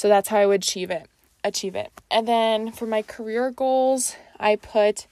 So 0.02 0.08
that's 0.08 0.30
how 0.30 0.38
I 0.38 0.48
would 0.48 0.64
achieve 0.64 0.90
it. 0.90 1.08
Achieve 1.44 1.76
it. 1.76 1.92
And 2.10 2.28
then 2.28 2.72
for 2.72 2.88
my 2.88 3.04
career 3.04 3.52
goals, 3.52 4.16
I 4.40 4.56
put 4.56 5.06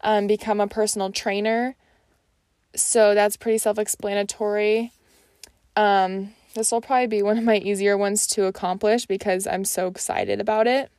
um, 0.00 0.26
become 0.26 0.58
a 0.58 0.66
personal 0.66 1.12
trainer. 1.12 1.76
So 2.74 3.14
that's 3.14 3.36
pretty 3.36 3.58
self 3.58 3.78
explanatory. 3.78 4.90
Um, 5.76 6.30
this 6.54 6.72
will 6.72 6.80
probably 6.80 7.08
be 7.08 7.22
one 7.22 7.36
of 7.36 7.44
my 7.44 7.58
easier 7.58 7.98
ones 7.98 8.26
to 8.28 8.46
accomplish 8.46 9.04
because 9.04 9.46
I'm 9.46 9.66
so 9.66 9.86
excited 9.86 10.40
about 10.40 10.66
it. 10.66 10.90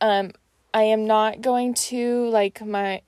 Um, 0.00 0.30
I 0.72 0.84
am 0.84 1.08
not 1.08 1.42
going 1.42 1.74
to 1.74 2.28
like 2.28 2.64
my 2.64 3.02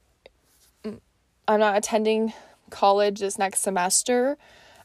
I'm 0.82 1.60
not 1.60 1.76
attending 1.76 2.32
college 2.70 3.20
this 3.20 3.38
next 3.38 3.60
semester. 3.60 4.36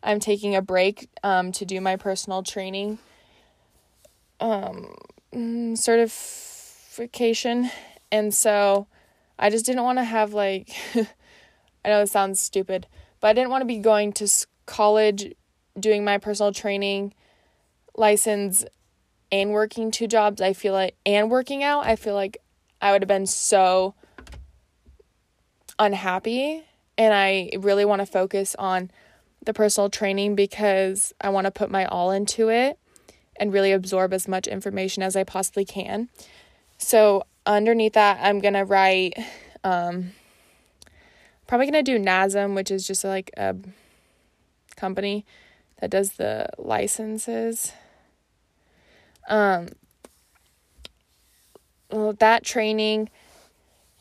I'm 0.04 0.20
taking 0.20 0.56
a 0.56 0.62
break 0.62 1.10
um, 1.24 1.52
to 1.54 1.66
do 1.66 1.82
my 1.82 1.96
personal 1.96 2.44
training 2.44 3.00
um, 4.40 5.76
certification. 5.76 7.70
And 8.12 8.34
so 8.34 8.88
I 9.38 9.50
just 9.50 9.66
didn't 9.66 9.84
want 9.84 10.00
to 10.00 10.04
have 10.04 10.34
like 10.34 10.70
I 11.86 11.90
know 11.90 12.02
it 12.02 12.10
sounds 12.10 12.40
stupid, 12.40 12.88
but 13.20 13.28
I 13.28 13.34
didn't 13.34 13.50
want 13.50 13.62
to 13.62 13.66
be 13.66 13.78
going 13.78 14.14
to 14.14 14.28
college 14.66 15.34
doing 15.80 16.04
my 16.04 16.18
personal 16.18 16.52
training 16.52 17.14
license 17.96 18.66
and 19.32 19.52
working 19.52 19.92
two 19.92 20.08
jobs. 20.08 20.42
I 20.42 20.54
feel 20.54 20.74
like 20.74 20.96
and 21.06 21.30
working 21.30 21.64
out, 21.64 21.86
I 21.86 21.96
feel 21.96 22.14
like 22.14 22.38
I 22.82 22.92
would 22.92 23.02
have 23.02 23.08
been 23.08 23.26
so 23.26 23.96
unhappy 25.80 26.66
and 26.98 27.14
I 27.14 27.52
really 27.58 27.86
want 27.86 28.02
to 28.02 28.06
focus 28.06 28.56
on 28.58 28.92
the 29.44 29.54
personal 29.54 29.90
training 29.90 30.36
because 30.36 31.14
I 31.22 31.30
want 31.30 31.46
to 31.46 31.52
put 31.52 31.72
my 31.72 31.86
all 31.86 32.12
into 32.12 32.50
it 32.50 32.78
and 33.38 33.54
really 33.54 33.72
absorb 33.72 34.14
as 34.14 34.28
much 34.28 34.48
information 34.48 35.04
as 35.04 35.16
I 35.16 35.24
possibly 35.24 35.66
can. 35.66 36.10
So 36.78 37.24
underneath 37.46 37.94
that, 37.94 38.20
I'm 38.22 38.40
gonna 38.40 38.66
write. 38.66 39.14
Um, 39.64 40.12
probably 41.48 41.66
gonna 41.66 41.84
do 41.84 42.00
NASM, 42.00 42.56
which 42.56 42.72
is 42.72 42.86
just 42.86 43.04
like 43.04 43.32
a 43.38 43.56
company 44.76 45.26
that 45.80 45.90
does 45.90 46.14
the 46.14 46.48
licenses. 46.58 47.72
Um, 49.30 49.68
that 51.90 52.44
training, 52.44 53.10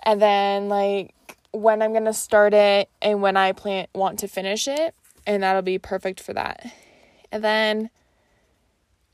and 0.03 0.21
then 0.21 0.69
like 0.69 1.15
when 1.53 1.83
I'm 1.83 1.93
gonna 1.93 2.13
start 2.13 2.53
it 2.55 2.89
and 3.01 3.23
when 3.23 3.37
I 3.37 3.53
plan 3.53 3.87
want 3.95 4.19
to 4.21 4.29
finish 4.29 4.69
it, 4.69 4.95
and 5.27 5.43
that'll 5.43 5.63
be 5.63 5.79
perfect 5.79 6.21
for 6.21 6.33
that. 6.35 6.67
And 7.33 7.43
then 7.43 7.91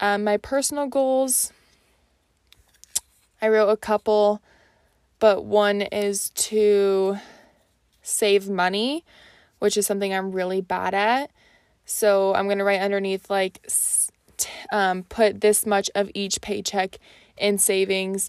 um, 0.02 0.24
my 0.24 0.36
personal 0.36 0.88
goals, 0.88 1.52
I 3.40 3.48
wrote 3.48 3.68
a 3.68 3.76
couple, 3.76 4.42
but 5.20 5.44
one 5.44 5.80
is 5.80 6.30
to 6.30 7.18
save 8.02 8.48
money, 8.48 9.04
which 9.60 9.76
is 9.76 9.86
something 9.86 10.12
I'm 10.12 10.32
really 10.32 10.60
bad 10.60 10.92
at. 10.92 11.30
So 11.84 12.34
I'm 12.34 12.46
going 12.46 12.58
to 12.58 12.64
write 12.64 12.80
underneath 12.80 13.30
like 13.30 13.64
um, 14.72 15.04
put 15.04 15.40
this 15.40 15.64
much 15.64 15.88
of 15.94 16.10
each 16.14 16.40
paycheck 16.40 16.98
in 17.36 17.58
savings, 17.58 18.28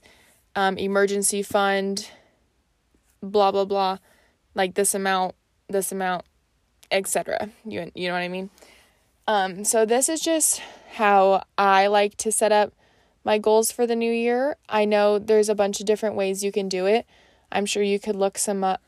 um, 0.56 0.78
emergency 0.78 1.42
fund, 1.42 2.08
blah 3.24 3.52
blah 3.52 3.66
blah, 3.66 3.98
like 4.54 4.76
this 4.76 4.94
amount, 4.94 5.34
this 5.70 5.92
amount, 5.92 6.24
etc. 6.92 7.50
You 7.66 7.92
you 7.96 8.10
know 8.10 8.14
what 8.14 8.22
I 8.22 8.28
mean? 8.28 8.52
Um, 9.28 9.64
so 9.64 9.86
this 9.86 10.10
is 10.10 10.20
just 10.20 10.62
how 10.94 11.44
I 11.58 11.88
like 11.88 12.18
to 12.18 12.32
set 12.32 12.52
up 12.52 12.74
my 13.24 13.38
goals 13.38 13.72
for 13.72 13.88
the 13.88 13.96
new 13.96 14.12
year. 14.12 14.58
I 14.68 14.86
know 14.86 15.18
there's 15.18 15.50
a 15.50 15.56
bunch 15.56 15.80
of 15.80 15.86
different 15.86 16.16
ways 16.16 16.44
you 16.44 16.52
can 16.52 16.68
do 16.68 16.86
it. 16.86 17.06
I'm 17.52 17.66
sure 17.66 17.84
you 17.84 18.00
could 18.00 18.16
look 18.16 18.38
some 18.38 18.64
up, 18.64 18.82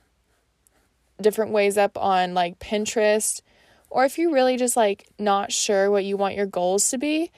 different 1.21 1.52
ways 1.52 1.78
up 1.78 1.98
on 1.98 2.34
like 2.34 2.60
Pinterest 2.60 3.41
or 3.89 4.04
if 4.04 4.17
you're 4.17 4.34
really 4.34 4.58
just 4.58 4.76
like 4.76 5.08
not 5.17 5.54
sure 5.54 5.89
what 5.89 6.04
you 6.04 6.17
want 6.17 6.36
your 6.36 6.45
goals 6.45 6.89
to 6.89 6.98
be, 6.98 7.32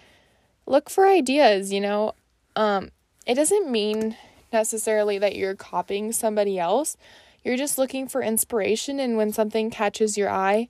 look 0.66 0.90
for 0.90 1.08
ideas, 1.08 1.72
you 1.72 1.80
know. 1.80 2.14
Um 2.56 2.90
it 3.28 3.36
doesn't 3.36 3.70
mean 3.70 4.18
necessarily 4.52 5.20
that 5.20 5.36
you're 5.36 5.56
copying 5.56 6.12
somebody 6.12 6.58
else. 6.58 6.98
You're 7.44 7.58
just 7.58 7.78
looking 7.78 8.08
for 8.08 8.24
inspiration 8.24 9.00
and 9.00 9.18
when 9.18 9.32
something 9.32 9.70
catches 9.70 10.18
your 10.18 10.30
eye 10.30 10.70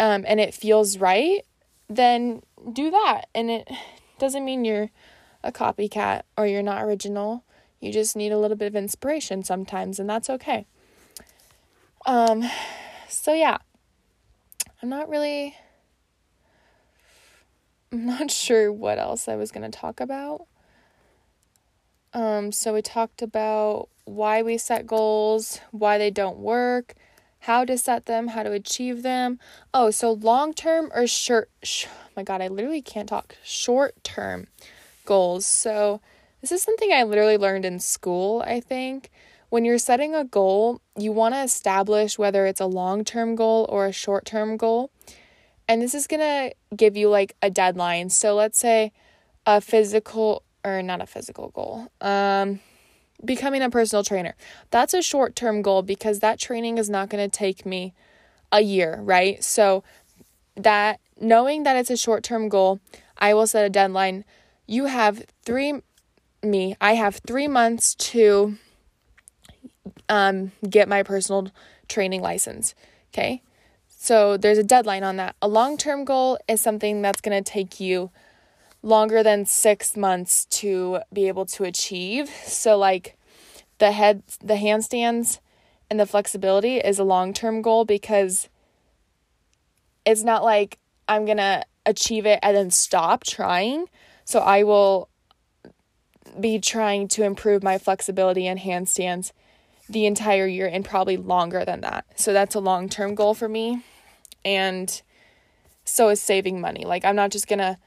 um 0.00 0.24
and 0.26 0.40
it 0.40 0.54
feels 0.54 0.98
right, 0.98 1.42
then 1.88 2.42
do 2.72 2.90
that. 2.90 3.26
And 3.34 3.50
it 3.50 3.68
doesn't 4.18 4.44
mean 4.44 4.64
you're 4.64 4.90
a 5.42 5.52
copycat 5.52 6.22
or 6.36 6.46
you're 6.46 6.62
not 6.62 6.82
original. 6.82 7.44
You 7.80 7.92
just 7.92 8.16
need 8.16 8.32
a 8.32 8.38
little 8.38 8.56
bit 8.56 8.66
of 8.66 8.76
inspiration 8.76 9.44
sometimes, 9.44 10.00
and 10.00 10.10
that's 10.10 10.28
okay. 10.28 10.66
Um, 12.06 12.44
so 13.08 13.32
yeah, 13.32 13.58
I'm 14.82 14.88
not 14.88 15.08
really. 15.08 15.56
I'm 17.92 18.06
not 18.06 18.30
sure 18.32 18.72
what 18.72 18.98
else 18.98 19.28
I 19.28 19.36
was 19.36 19.52
going 19.52 19.70
to 19.70 19.78
talk 19.78 20.00
about. 20.00 20.46
Um, 22.12 22.52
so 22.52 22.74
we 22.74 22.82
talked 22.82 23.22
about 23.22 23.88
why 24.04 24.42
we 24.42 24.58
set 24.58 24.86
goals, 24.86 25.60
why 25.70 25.98
they 25.98 26.10
don't 26.10 26.38
work, 26.38 26.94
how 27.40 27.64
to 27.64 27.78
set 27.78 28.06
them, 28.06 28.28
how 28.28 28.42
to 28.42 28.52
achieve 28.52 29.02
them. 29.02 29.38
Oh, 29.72 29.90
so 29.90 30.12
long 30.12 30.52
term 30.52 30.90
or 30.94 31.06
short, 31.06 31.50
sh- 31.62 31.86
oh 31.86 32.10
my 32.16 32.22
god, 32.22 32.40
I 32.40 32.48
literally 32.48 32.82
can't 32.82 33.08
talk. 33.08 33.36
Short 33.44 34.02
term 34.02 34.48
goals. 35.04 35.46
So 35.46 36.00
this 36.40 36.52
is 36.52 36.62
something 36.62 36.92
I 36.92 37.02
literally 37.02 37.38
learned 37.38 37.64
in 37.64 37.80
school, 37.80 38.42
I 38.46 38.60
think. 38.60 39.10
When 39.50 39.64
you're 39.64 39.78
setting 39.78 40.14
a 40.14 40.24
goal, 40.24 40.82
you 40.96 41.10
want 41.10 41.34
to 41.34 41.42
establish 41.42 42.18
whether 42.18 42.46
it's 42.46 42.60
a 42.60 42.66
long 42.66 43.04
term 43.04 43.34
goal 43.34 43.66
or 43.68 43.86
a 43.86 43.92
short 43.92 44.24
term 44.24 44.56
goal. 44.56 44.90
And 45.66 45.82
this 45.82 45.94
is 45.94 46.06
going 46.06 46.20
to 46.20 46.76
give 46.76 46.96
you 46.96 47.08
like 47.08 47.34
a 47.42 47.50
deadline. 47.50 48.10
So 48.10 48.34
let's 48.34 48.58
say 48.58 48.92
a 49.46 49.60
physical, 49.60 50.42
or 50.64 50.82
not 50.82 51.00
a 51.00 51.06
physical 51.06 51.48
goal, 51.48 51.88
um, 52.00 52.60
becoming 53.24 53.62
a 53.62 53.70
personal 53.70 54.04
trainer. 54.04 54.34
That's 54.70 54.94
a 54.94 55.02
short 55.02 55.34
term 55.34 55.62
goal 55.62 55.82
because 55.82 56.20
that 56.20 56.38
training 56.38 56.78
is 56.78 56.88
not 56.88 57.08
going 57.08 57.28
to 57.28 57.36
take 57.36 57.66
me 57.66 57.94
a 58.52 58.60
year, 58.60 59.00
right? 59.02 59.42
So 59.42 59.84
that 60.56 61.00
knowing 61.20 61.62
that 61.64 61.76
it's 61.76 61.90
a 61.90 61.96
short 61.96 62.22
term 62.22 62.48
goal, 62.48 62.80
I 63.18 63.34
will 63.34 63.46
set 63.46 63.64
a 63.64 63.70
deadline. 63.70 64.24
You 64.66 64.86
have 64.86 65.24
three, 65.44 65.82
me, 66.42 66.76
I 66.80 66.94
have 66.94 67.20
three 67.26 67.48
months 67.48 67.94
to 67.96 68.56
um, 70.08 70.52
get 70.68 70.88
my 70.88 71.02
personal 71.02 71.48
training 71.88 72.22
license. 72.22 72.74
Okay. 73.12 73.42
So 73.88 74.36
there's 74.36 74.58
a 74.58 74.62
deadline 74.62 75.02
on 75.02 75.16
that. 75.16 75.34
A 75.42 75.48
long 75.48 75.76
term 75.76 76.04
goal 76.04 76.38
is 76.48 76.60
something 76.60 77.02
that's 77.02 77.20
going 77.20 77.42
to 77.42 77.50
take 77.50 77.80
you 77.80 78.10
longer 78.88 79.22
than 79.22 79.44
six 79.44 79.96
months 79.96 80.46
to 80.46 81.00
be 81.12 81.28
able 81.28 81.46
to 81.46 81.64
achieve. 81.64 82.30
So, 82.44 82.76
like 82.76 83.16
the 83.78 83.92
head, 83.92 84.22
the 84.42 84.54
handstands 84.54 85.38
and 85.90 86.00
the 86.00 86.06
flexibility 86.06 86.78
is 86.78 86.98
a 86.98 87.04
long 87.04 87.32
term 87.32 87.62
goal 87.62 87.84
because 87.84 88.48
it's 90.04 90.22
not 90.22 90.42
like 90.42 90.78
I'm 91.06 91.26
to 91.36 91.64
achieve 91.86 92.26
it 92.26 92.38
and 92.42 92.56
then 92.56 92.70
stop 92.70 93.24
trying. 93.24 93.86
So, 94.24 94.40
I 94.40 94.62
will 94.62 95.08
be 96.40 96.58
trying 96.58 97.08
to 97.08 97.24
improve 97.24 97.62
my 97.62 97.78
flexibility 97.78 98.46
and 98.46 98.60
handstands 98.60 99.32
the 99.88 100.06
entire 100.06 100.46
year 100.46 100.66
and 100.66 100.84
probably 100.84 101.16
longer 101.16 101.64
than 101.64 101.80
that. 101.80 102.04
So 102.16 102.32
that's 102.32 102.54
a 102.54 102.60
long 102.60 102.88
term 102.88 103.14
goal 103.14 103.34
for 103.34 103.48
me. 103.48 103.82
And 104.44 105.00
so 105.84 106.10
is 106.10 106.20
saving 106.20 106.60
money. 106.60 106.84
Like, 106.84 107.04
I'm 107.04 107.16
not 107.16 107.30
just 107.30 107.48
to 107.58 107.78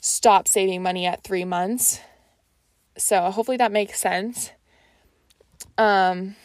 stop 0.00 0.48
saving 0.48 0.82
money 0.82 1.06
at 1.06 1.24
three 1.24 1.44
months. 1.44 2.00
So 2.96 3.30
hopefully 3.30 3.56
that 3.56 3.72
makes 3.72 3.98
sense. 3.98 4.52
Um, 5.76 6.36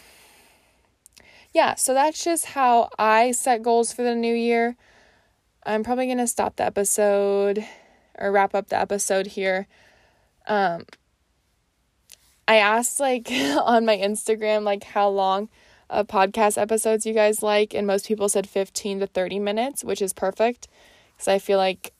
yeah, 1.53 1.75
so 1.75 1.93
that's 1.93 2.23
just 2.23 2.45
how 2.45 2.89
I 2.97 3.31
set 3.31 3.61
goals 3.61 3.93
for 3.93 4.03
the 4.03 4.15
new 4.15 4.33
year. 4.33 4.75
I'm 5.65 5.83
probably 5.83 6.05
going 6.05 6.17
to 6.17 6.27
stop 6.27 6.55
the 6.55 6.65
episode 6.65 7.65
or 8.17 8.31
wrap 8.31 8.53
up 8.53 8.69
the 8.69 8.79
episode 8.79 9.27
here. 9.27 9.67
Um, 10.47 10.85
I 12.47 12.57
asked 12.57 12.99
like 12.99 13.29
on 13.31 13.85
my 13.85 13.97
Instagram 13.97 14.63
like 14.63 14.83
how 14.83 15.09
long 15.09 15.49
of 15.89 16.07
podcast 16.07 16.59
episodes 16.59 17.05
you 17.05 17.13
guys 17.13 17.43
like 17.43 17.73
and 17.73 17.85
most 17.85 18.07
people 18.07 18.27
said 18.27 18.47
15 18.47 19.01
to 19.01 19.07
30 19.07 19.39
minutes, 19.39 19.83
which 19.83 20.01
is 20.01 20.13
perfect 20.13 20.67
cuz 21.17 21.27
I 21.27 21.39
feel 21.39 21.57
like 21.57 21.93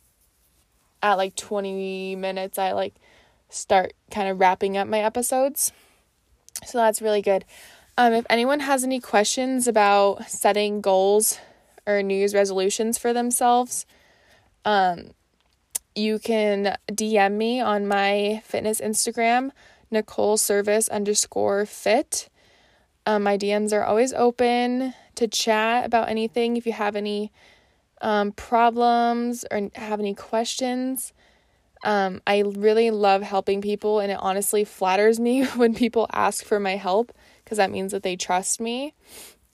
at 1.04 1.16
like 1.16 1.36
20 1.36 2.16
minutes 2.16 2.58
I 2.58 2.72
like 2.72 2.96
start 3.50 3.94
kind 4.10 4.28
of 4.30 4.40
wrapping 4.40 4.78
up 4.78 4.88
my 4.88 5.00
episodes. 5.00 5.72
So 6.66 6.80
that's 6.80 7.02
really 7.02 7.22
good. 7.22 7.46
Um 7.98 8.14
if 8.14 8.26
anyone 8.30 8.62
has 8.62 8.84
any 8.84 9.00
questions 9.00 9.68
about 9.68 10.28
setting 10.30 10.82
goals 10.82 11.38
or 11.86 12.02
New 12.02 12.16
Year's 12.16 12.34
resolutions 12.34 12.98
for 12.98 13.14
themselves, 13.14 13.86
um 14.66 15.12
you 15.96 16.18
can 16.18 16.76
DM 16.88 17.34
me 17.34 17.62
on 17.62 17.88
my 17.88 18.42
fitness 18.46 18.82
Instagram 18.82 19.52
Nicole 19.94 20.38
Service 20.38 20.90
underscore 20.90 21.66
fit. 21.66 22.30
Um, 23.06 23.24
my 23.24 23.38
DMs 23.38 23.72
are 23.72 23.84
always 23.84 24.14
open 24.14 24.94
to 25.16 25.28
chat 25.28 25.86
about 25.86 26.10
anything. 26.10 26.58
If 26.58 26.66
you 26.66 26.74
have 26.74 26.96
any 26.96 27.32
um, 28.04 28.34
problems 28.34 29.46
or 29.50 29.72
have 29.74 30.00
any 30.00 30.14
questions, 30.14 31.14
um, 31.84 32.22
I 32.28 32.42
really 32.42 32.92
love 32.92 33.24
helping 33.24 33.62
people, 33.62 34.00
and 34.00 34.12
it 34.12 34.18
honestly 34.22 34.64
flatters 34.64 35.20
me 35.20 35.46
when 35.56 35.74
people 35.74 36.08
ask 36.14 36.46
for 36.46 36.60
my 36.60 36.76
help 36.76 37.12
because 37.44 37.58
that 37.58 37.72
means 37.72 37.92
that 37.92 38.04
they 38.04 38.16
trust 38.16 38.62
me. 38.62 38.94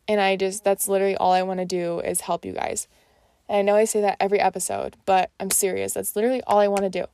And 0.08 0.20
I 0.20 0.36
just, 0.36 0.64
that's 0.64 0.88
literally 0.88 1.16
all 1.16 1.32
I 1.32 1.44
want 1.44 1.60
to 1.60 1.66
do 1.66 2.00
is 2.00 2.22
help 2.22 2.44
you 2.44 2.52
guys. 2.52 2.88
And 3.48 3.60
I 3.60 3.62
know 3.62 3.76
I 3.76 3.86
say 3.86 4.02
that 4.02 4.18
every 4.20 4.40
episode, 4.40 4.96
but 5.06 5.32
I'm 5.40 5.52
serious. 5.52 5.94
That's 5.94 6.16
literally 6.16 6.42
all 6.46 6.60
I 6.60 6.68
want 6.68 6.82
to 6.82 6.90
do. 6.90 7.06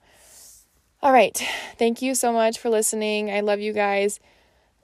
All 1.02 1.12
right. 1.12 1.42
Thank 1.78 2.02
you 2.02 2.16
so 2.16 2.34
much 2.34 2.58
for 2.58 2.70
listening. 2.70 3.30
I 3.30 3.42
love 3.42 3.60
you 3.60 3.74
guys. 3.74 4.20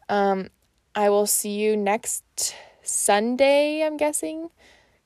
Um, 0.08 0.50
I 0.94 1.10
will 1.10 1.26
see 1.26 1.52
you 1.52 1.78
next 1.78 2.56
Sunday, 2.84 3.82
I'm 3.82 3.98
guessing, 3.98 4.50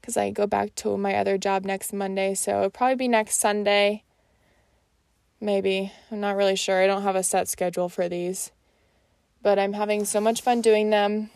because 0.05 0.17
I 0.17 0.29
go 0.29 0.45
back 0.45 0.75
to 0.75 0.97
my 0.97 1.15
other 1.15 1.35
job 1.39 1.65
next 1.65 1.91
Monday. 1.91 2.35
So 2.35 2.57
it'll 2.57 2.69
probably 2.69 2.95
be 2.95 3.07
next 3.07 3.39
Sunday. 3.39 4.03
Maybe. 5.41 5.91
I'm 6.11 6.19
not 6.19 6.35
really 6.35 6.55
sure. 6.55 6.79
I 6.79 6.85
don't 6.85 7.01
have 7.01 7.15
a 7.15 7.23
set 7.23 7.47
schedule 7.47 7.89
for 7.89 8.07
these. 8.07 8.51
But 9.41 9.57
I'm 9.57 9.73
having 9.73 10.05
so 10.05 10.21
much 10.21 10.41
fun 10.41 10.61
doing 10.61 10.91
them. 10.91 11.31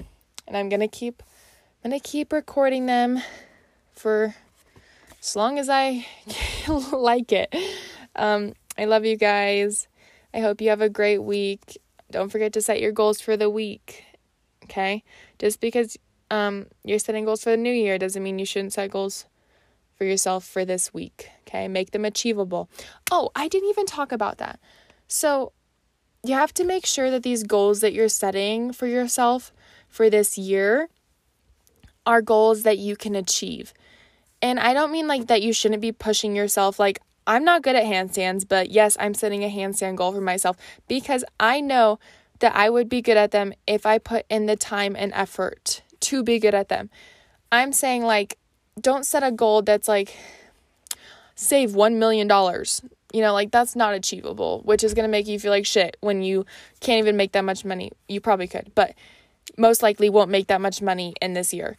And 0.47 0.55
I'm 0.55 0.69
gonna 0.69 0.87
keep 0.87 1.23
I'm 1.83 1.89
gonna 1.89 1.99
keep 1.99 2.31
recording 2.31 2.85
them 2.85 3.23
for 3.91 4.35
as 5.19 5.35
long 5.35 5.57
as 5.57 5.67
I 5.67 6.05
like 6.91 7.31
it. 7.31 7.55
Um, 8.15 8.53
I 8.77 8.85
love 8.85 9.03
you 9.03 9.17
guys. 9.17 9.87
I 10.31 10.41
hope 10.41 10.61
you 10.61 10.69
have 10.69 10.81
a 10.81 10.89
great 10.89 11.23
week. 11.23 11.79
Don't 12.11 12.29
forget 12.29 12.53
to 12.53 12.61
set 12.61 12.79
your 12.79 12.91
goals 12.91 13.19
for 13.19 13.35
the 13.35 13.49
week. 13.49 14.03
Okay? 14.65 15.03
Just 15.39 15.59
because 15.59 15.97
um 16.31 16.67
you're 16.83 16.99
setting 16.99 17.25
goals 17.25 17.43
for 17.43 17.51
the 17.51 17.57
new 17.57 17.73
year 17.73 17.97
doesn't 17.97 18.23
mean 18.23 18.39
you 18.39 18.45
shouldn't 18.45 18.73
set 18.73 18.91
goals 18.91 19.25
for 19.99 20.05
yourself 20.05 20.45
for 20.45 20.65
this 20.65 20.93
week. 20.93 21.29
Okay? 21.41 21.67
Make 21.67 21.91
them 21.91 22.05
achievable. 22.05 22.69
Oh, 23.11 23.29
I 23.35 23.47
didn't 23.49 23.69
even 23.69 23.85
talk 23.85 24.11
about 24.11 24.37
that. 24.37 24.59
So, 25.07 25.51
you 26.23 26.33
have 26.33 26.53
to 26.55 26.63
make 26.63 26.85
sure 26.85 27.11
that 27.11 27.23
these 27.23 27.43
goals 27.43 27.81
that 27.81 27.93
you're 27.93 28.09
setting 28.09 28.73
for 28.73 28.87
yourself 28.87 29.53
for 29.87 30.09
this 30.09 30.37
year 30.37 30.89
are 32.05 32.21
goals 32.21 32.63
that 32.63 32.77
you 32.77 32.95
can 32.95 33.15
achieve. 33.15 33.73
And 34.41 34.59
I 34.59 34.73
don't 34.73 34.91
mean 34.91 35.07
like 35.07 35.27
that 35.27 35.41
you 35.41 35.53
shouldn't 35.53 35.81
be 35.81 35.91
pushing 35.91 36.35
yourself 36.35 36.79
like 36.79 36.99
I'm 37.27 37.43
not 37.43 37.61
good 37.61 37.75
at 37.75 37.85
handstands, 37.85 38.47
but 38.47 38.69
yes, 38.69 38.97
I'm 38.99 39.13
setting 39.13 39.43
a 39.43 39.49
handstand 39.49 39.95
goal 39.95 40.11
for 40.11 40.21
myself 40.21 40.57
because 40.87 41.23
I 41.39 41.61
know 41.61 41.99
that 42.39 42.55
I 42.55 42.69
would 42.69 42.89
be 42.89 43.01
good 43.01 43.17
at 43.17 43.31
them 43.31 43.53
if 43.67 43.85
I 43.85 43.97
put 43.97 44.25
in 44.29 44.45
the 44.45 44.55
time 44.55 44.95
and 44.97 45.13
effort 45.13 45.83
to 46.09 46.23
be 46.23 46.39
good 46.39 46.55
at 46.55 46.69
them. 46.69 46.89
I'm 47.51 47.73
saying, 47.73 48.03
like, 48.03 48.37
don't 48.79 49.05
set 49.05 49.23
a 49.23 49.31
goal 49.31 49.61
that's 49.61 49.87
like, 49.87 50.17
save 51.35 51.71
$1 51.71 51.95
million. 51.95 52.27
You 53.11 53.21
know, 53.21 53.33
like, 53.33 53.51
that's 53.51 53.75
not 53.75 53.93
achievable, 53.93 54.61
which 54.65 54.83
is 54.83 54.93
going 54.93 55.03
to 55.03 55.11
make 55.11 55.27
you 55.27 55.39
feel 55.39 55.51
like 55.51 55.65
shit 55.65 55.97
when 56.01 56.21
you 56.21 56.45
can't 56.79 56.99
even 56.99 57.17
make 57.17 57.31
that 57.33 57.43
much 57.43 57.65
money. 57.65 57.91
You 58.07 58.21
probably 58.21 58.47
could, 58.47 58.71
but 58.75 58.93
most 59.57 59.81
likely 59.81 60.09
won't 60.09 60.29
make 60.29 60.47
that 60.47 60.61
much 60.61 60.81
money 60.81 61.13
in 61.21 61.33
this 61.33 61.53
year. 61.53 61.77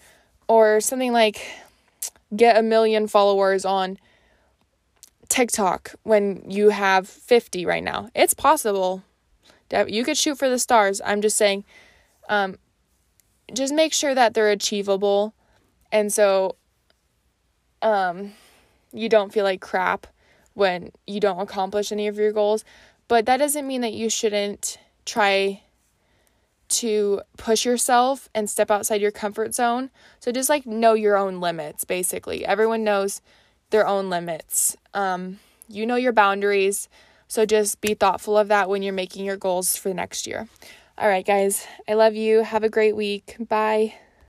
Or 0.49 0.81
something 0.81 1.12
like, 1.12 1.40
get 2.35 2.57
a 2.57 2.62
million 2.62 3.07
followers 3.07 3.64
on 3.64 3.99
TikTok 5.29 5.95
when 6.03 6.43
you 6.49 6.71
have 6.71 7.09
50 7.09 7.64
right 7.64 7.85
now. 7.85 8.11
It's 8.14 8.35
possible. 8.35 9.03
You 9.87 10.05
could 10.05 10.19
shoot 10.19 10.37
for 10.37 10.49
the 10.49 10.59
stars. 10.59 11.01
I'm 11.05 11.23
just 11.23 11.37
saying, 11.37 11.64
um, 12.29 12.59
just 13.55 13.75
make 13.75 13.93
sure 13.93 14.15
that 14.15 14.35
they're 14.35 14.51
achievable. 14.51 15.35
And 15.93 16.13
so, 16.13 16.57
um, 17.83 18.33
you 18.93 19.09
don't 19.09 19.33
feel 19.33 19.45
like 19.45 19.61
crap 19.61 20.07
when 20.55 20.91
you 21.07 21.21
don't 21.21 21.41
accomplish 21.41 21.93
any 21.93 22.07
of 22.07 22.17
your 22.17 22.33
goals. 22.33 22.65
But 23.09 23.27
that 23.27 23.39
doesn't 23.39 23.67
mean 23.67 23.81
that 23.81 23.93
you 23.93 24.09
shouldn't 24.11 24.79
try 25.05 25.63
to 26.69 27.21
push 27.37 27.65
yourself 27.65 28.29
and 28.35 28.49
step 28.49 28.71
outside 28.71 29.01
your 29.01 29.11
comfort 29.11 29.55
zone. 29.55 29.91
So 30.21 30.31
just 30.31 30.49
like 30.49 30.67
know 30.67 30.95
your 30.95 31.17
own 31.17 31.41
limits, 31.41 31.85
basically. 31.85 32.45
Everyone 32.47 32.85
knows 32.85 33.21
their 33.71 33.87
own 33.87 34.09
limits. 34.11 34.77
Um, 34.95 35.41
you 35.69 35.87
know 35.87 35.97
your 35.97 36.13
boundaries, 36.13 36.89
so 37.27 37.45
just 37.45 37.81
be 37.81 37.95
thoughtful 37.95 38.37
of 38.37 38.49
that 38.49 38.69
when 38.69 38.83
you're 38.83 38.93
making 38.93 39.25
your 39.25 39.37
goals 39.37 39.77
for 39.77 39.89
the 39.89 39.95
next 39.95 40.27
year. 40.27 40.49
All 41.01 41.09
right, 41.09 41.25
guys, 41.25 41.67
I 41.89 41.95
love 41.95 42.15
you. 42.15 42.43
Have 42.43 42.63
a 42.63 42.69
great 42.69 42.95
week. 42.95 43.37
Bye. 43.49 43.95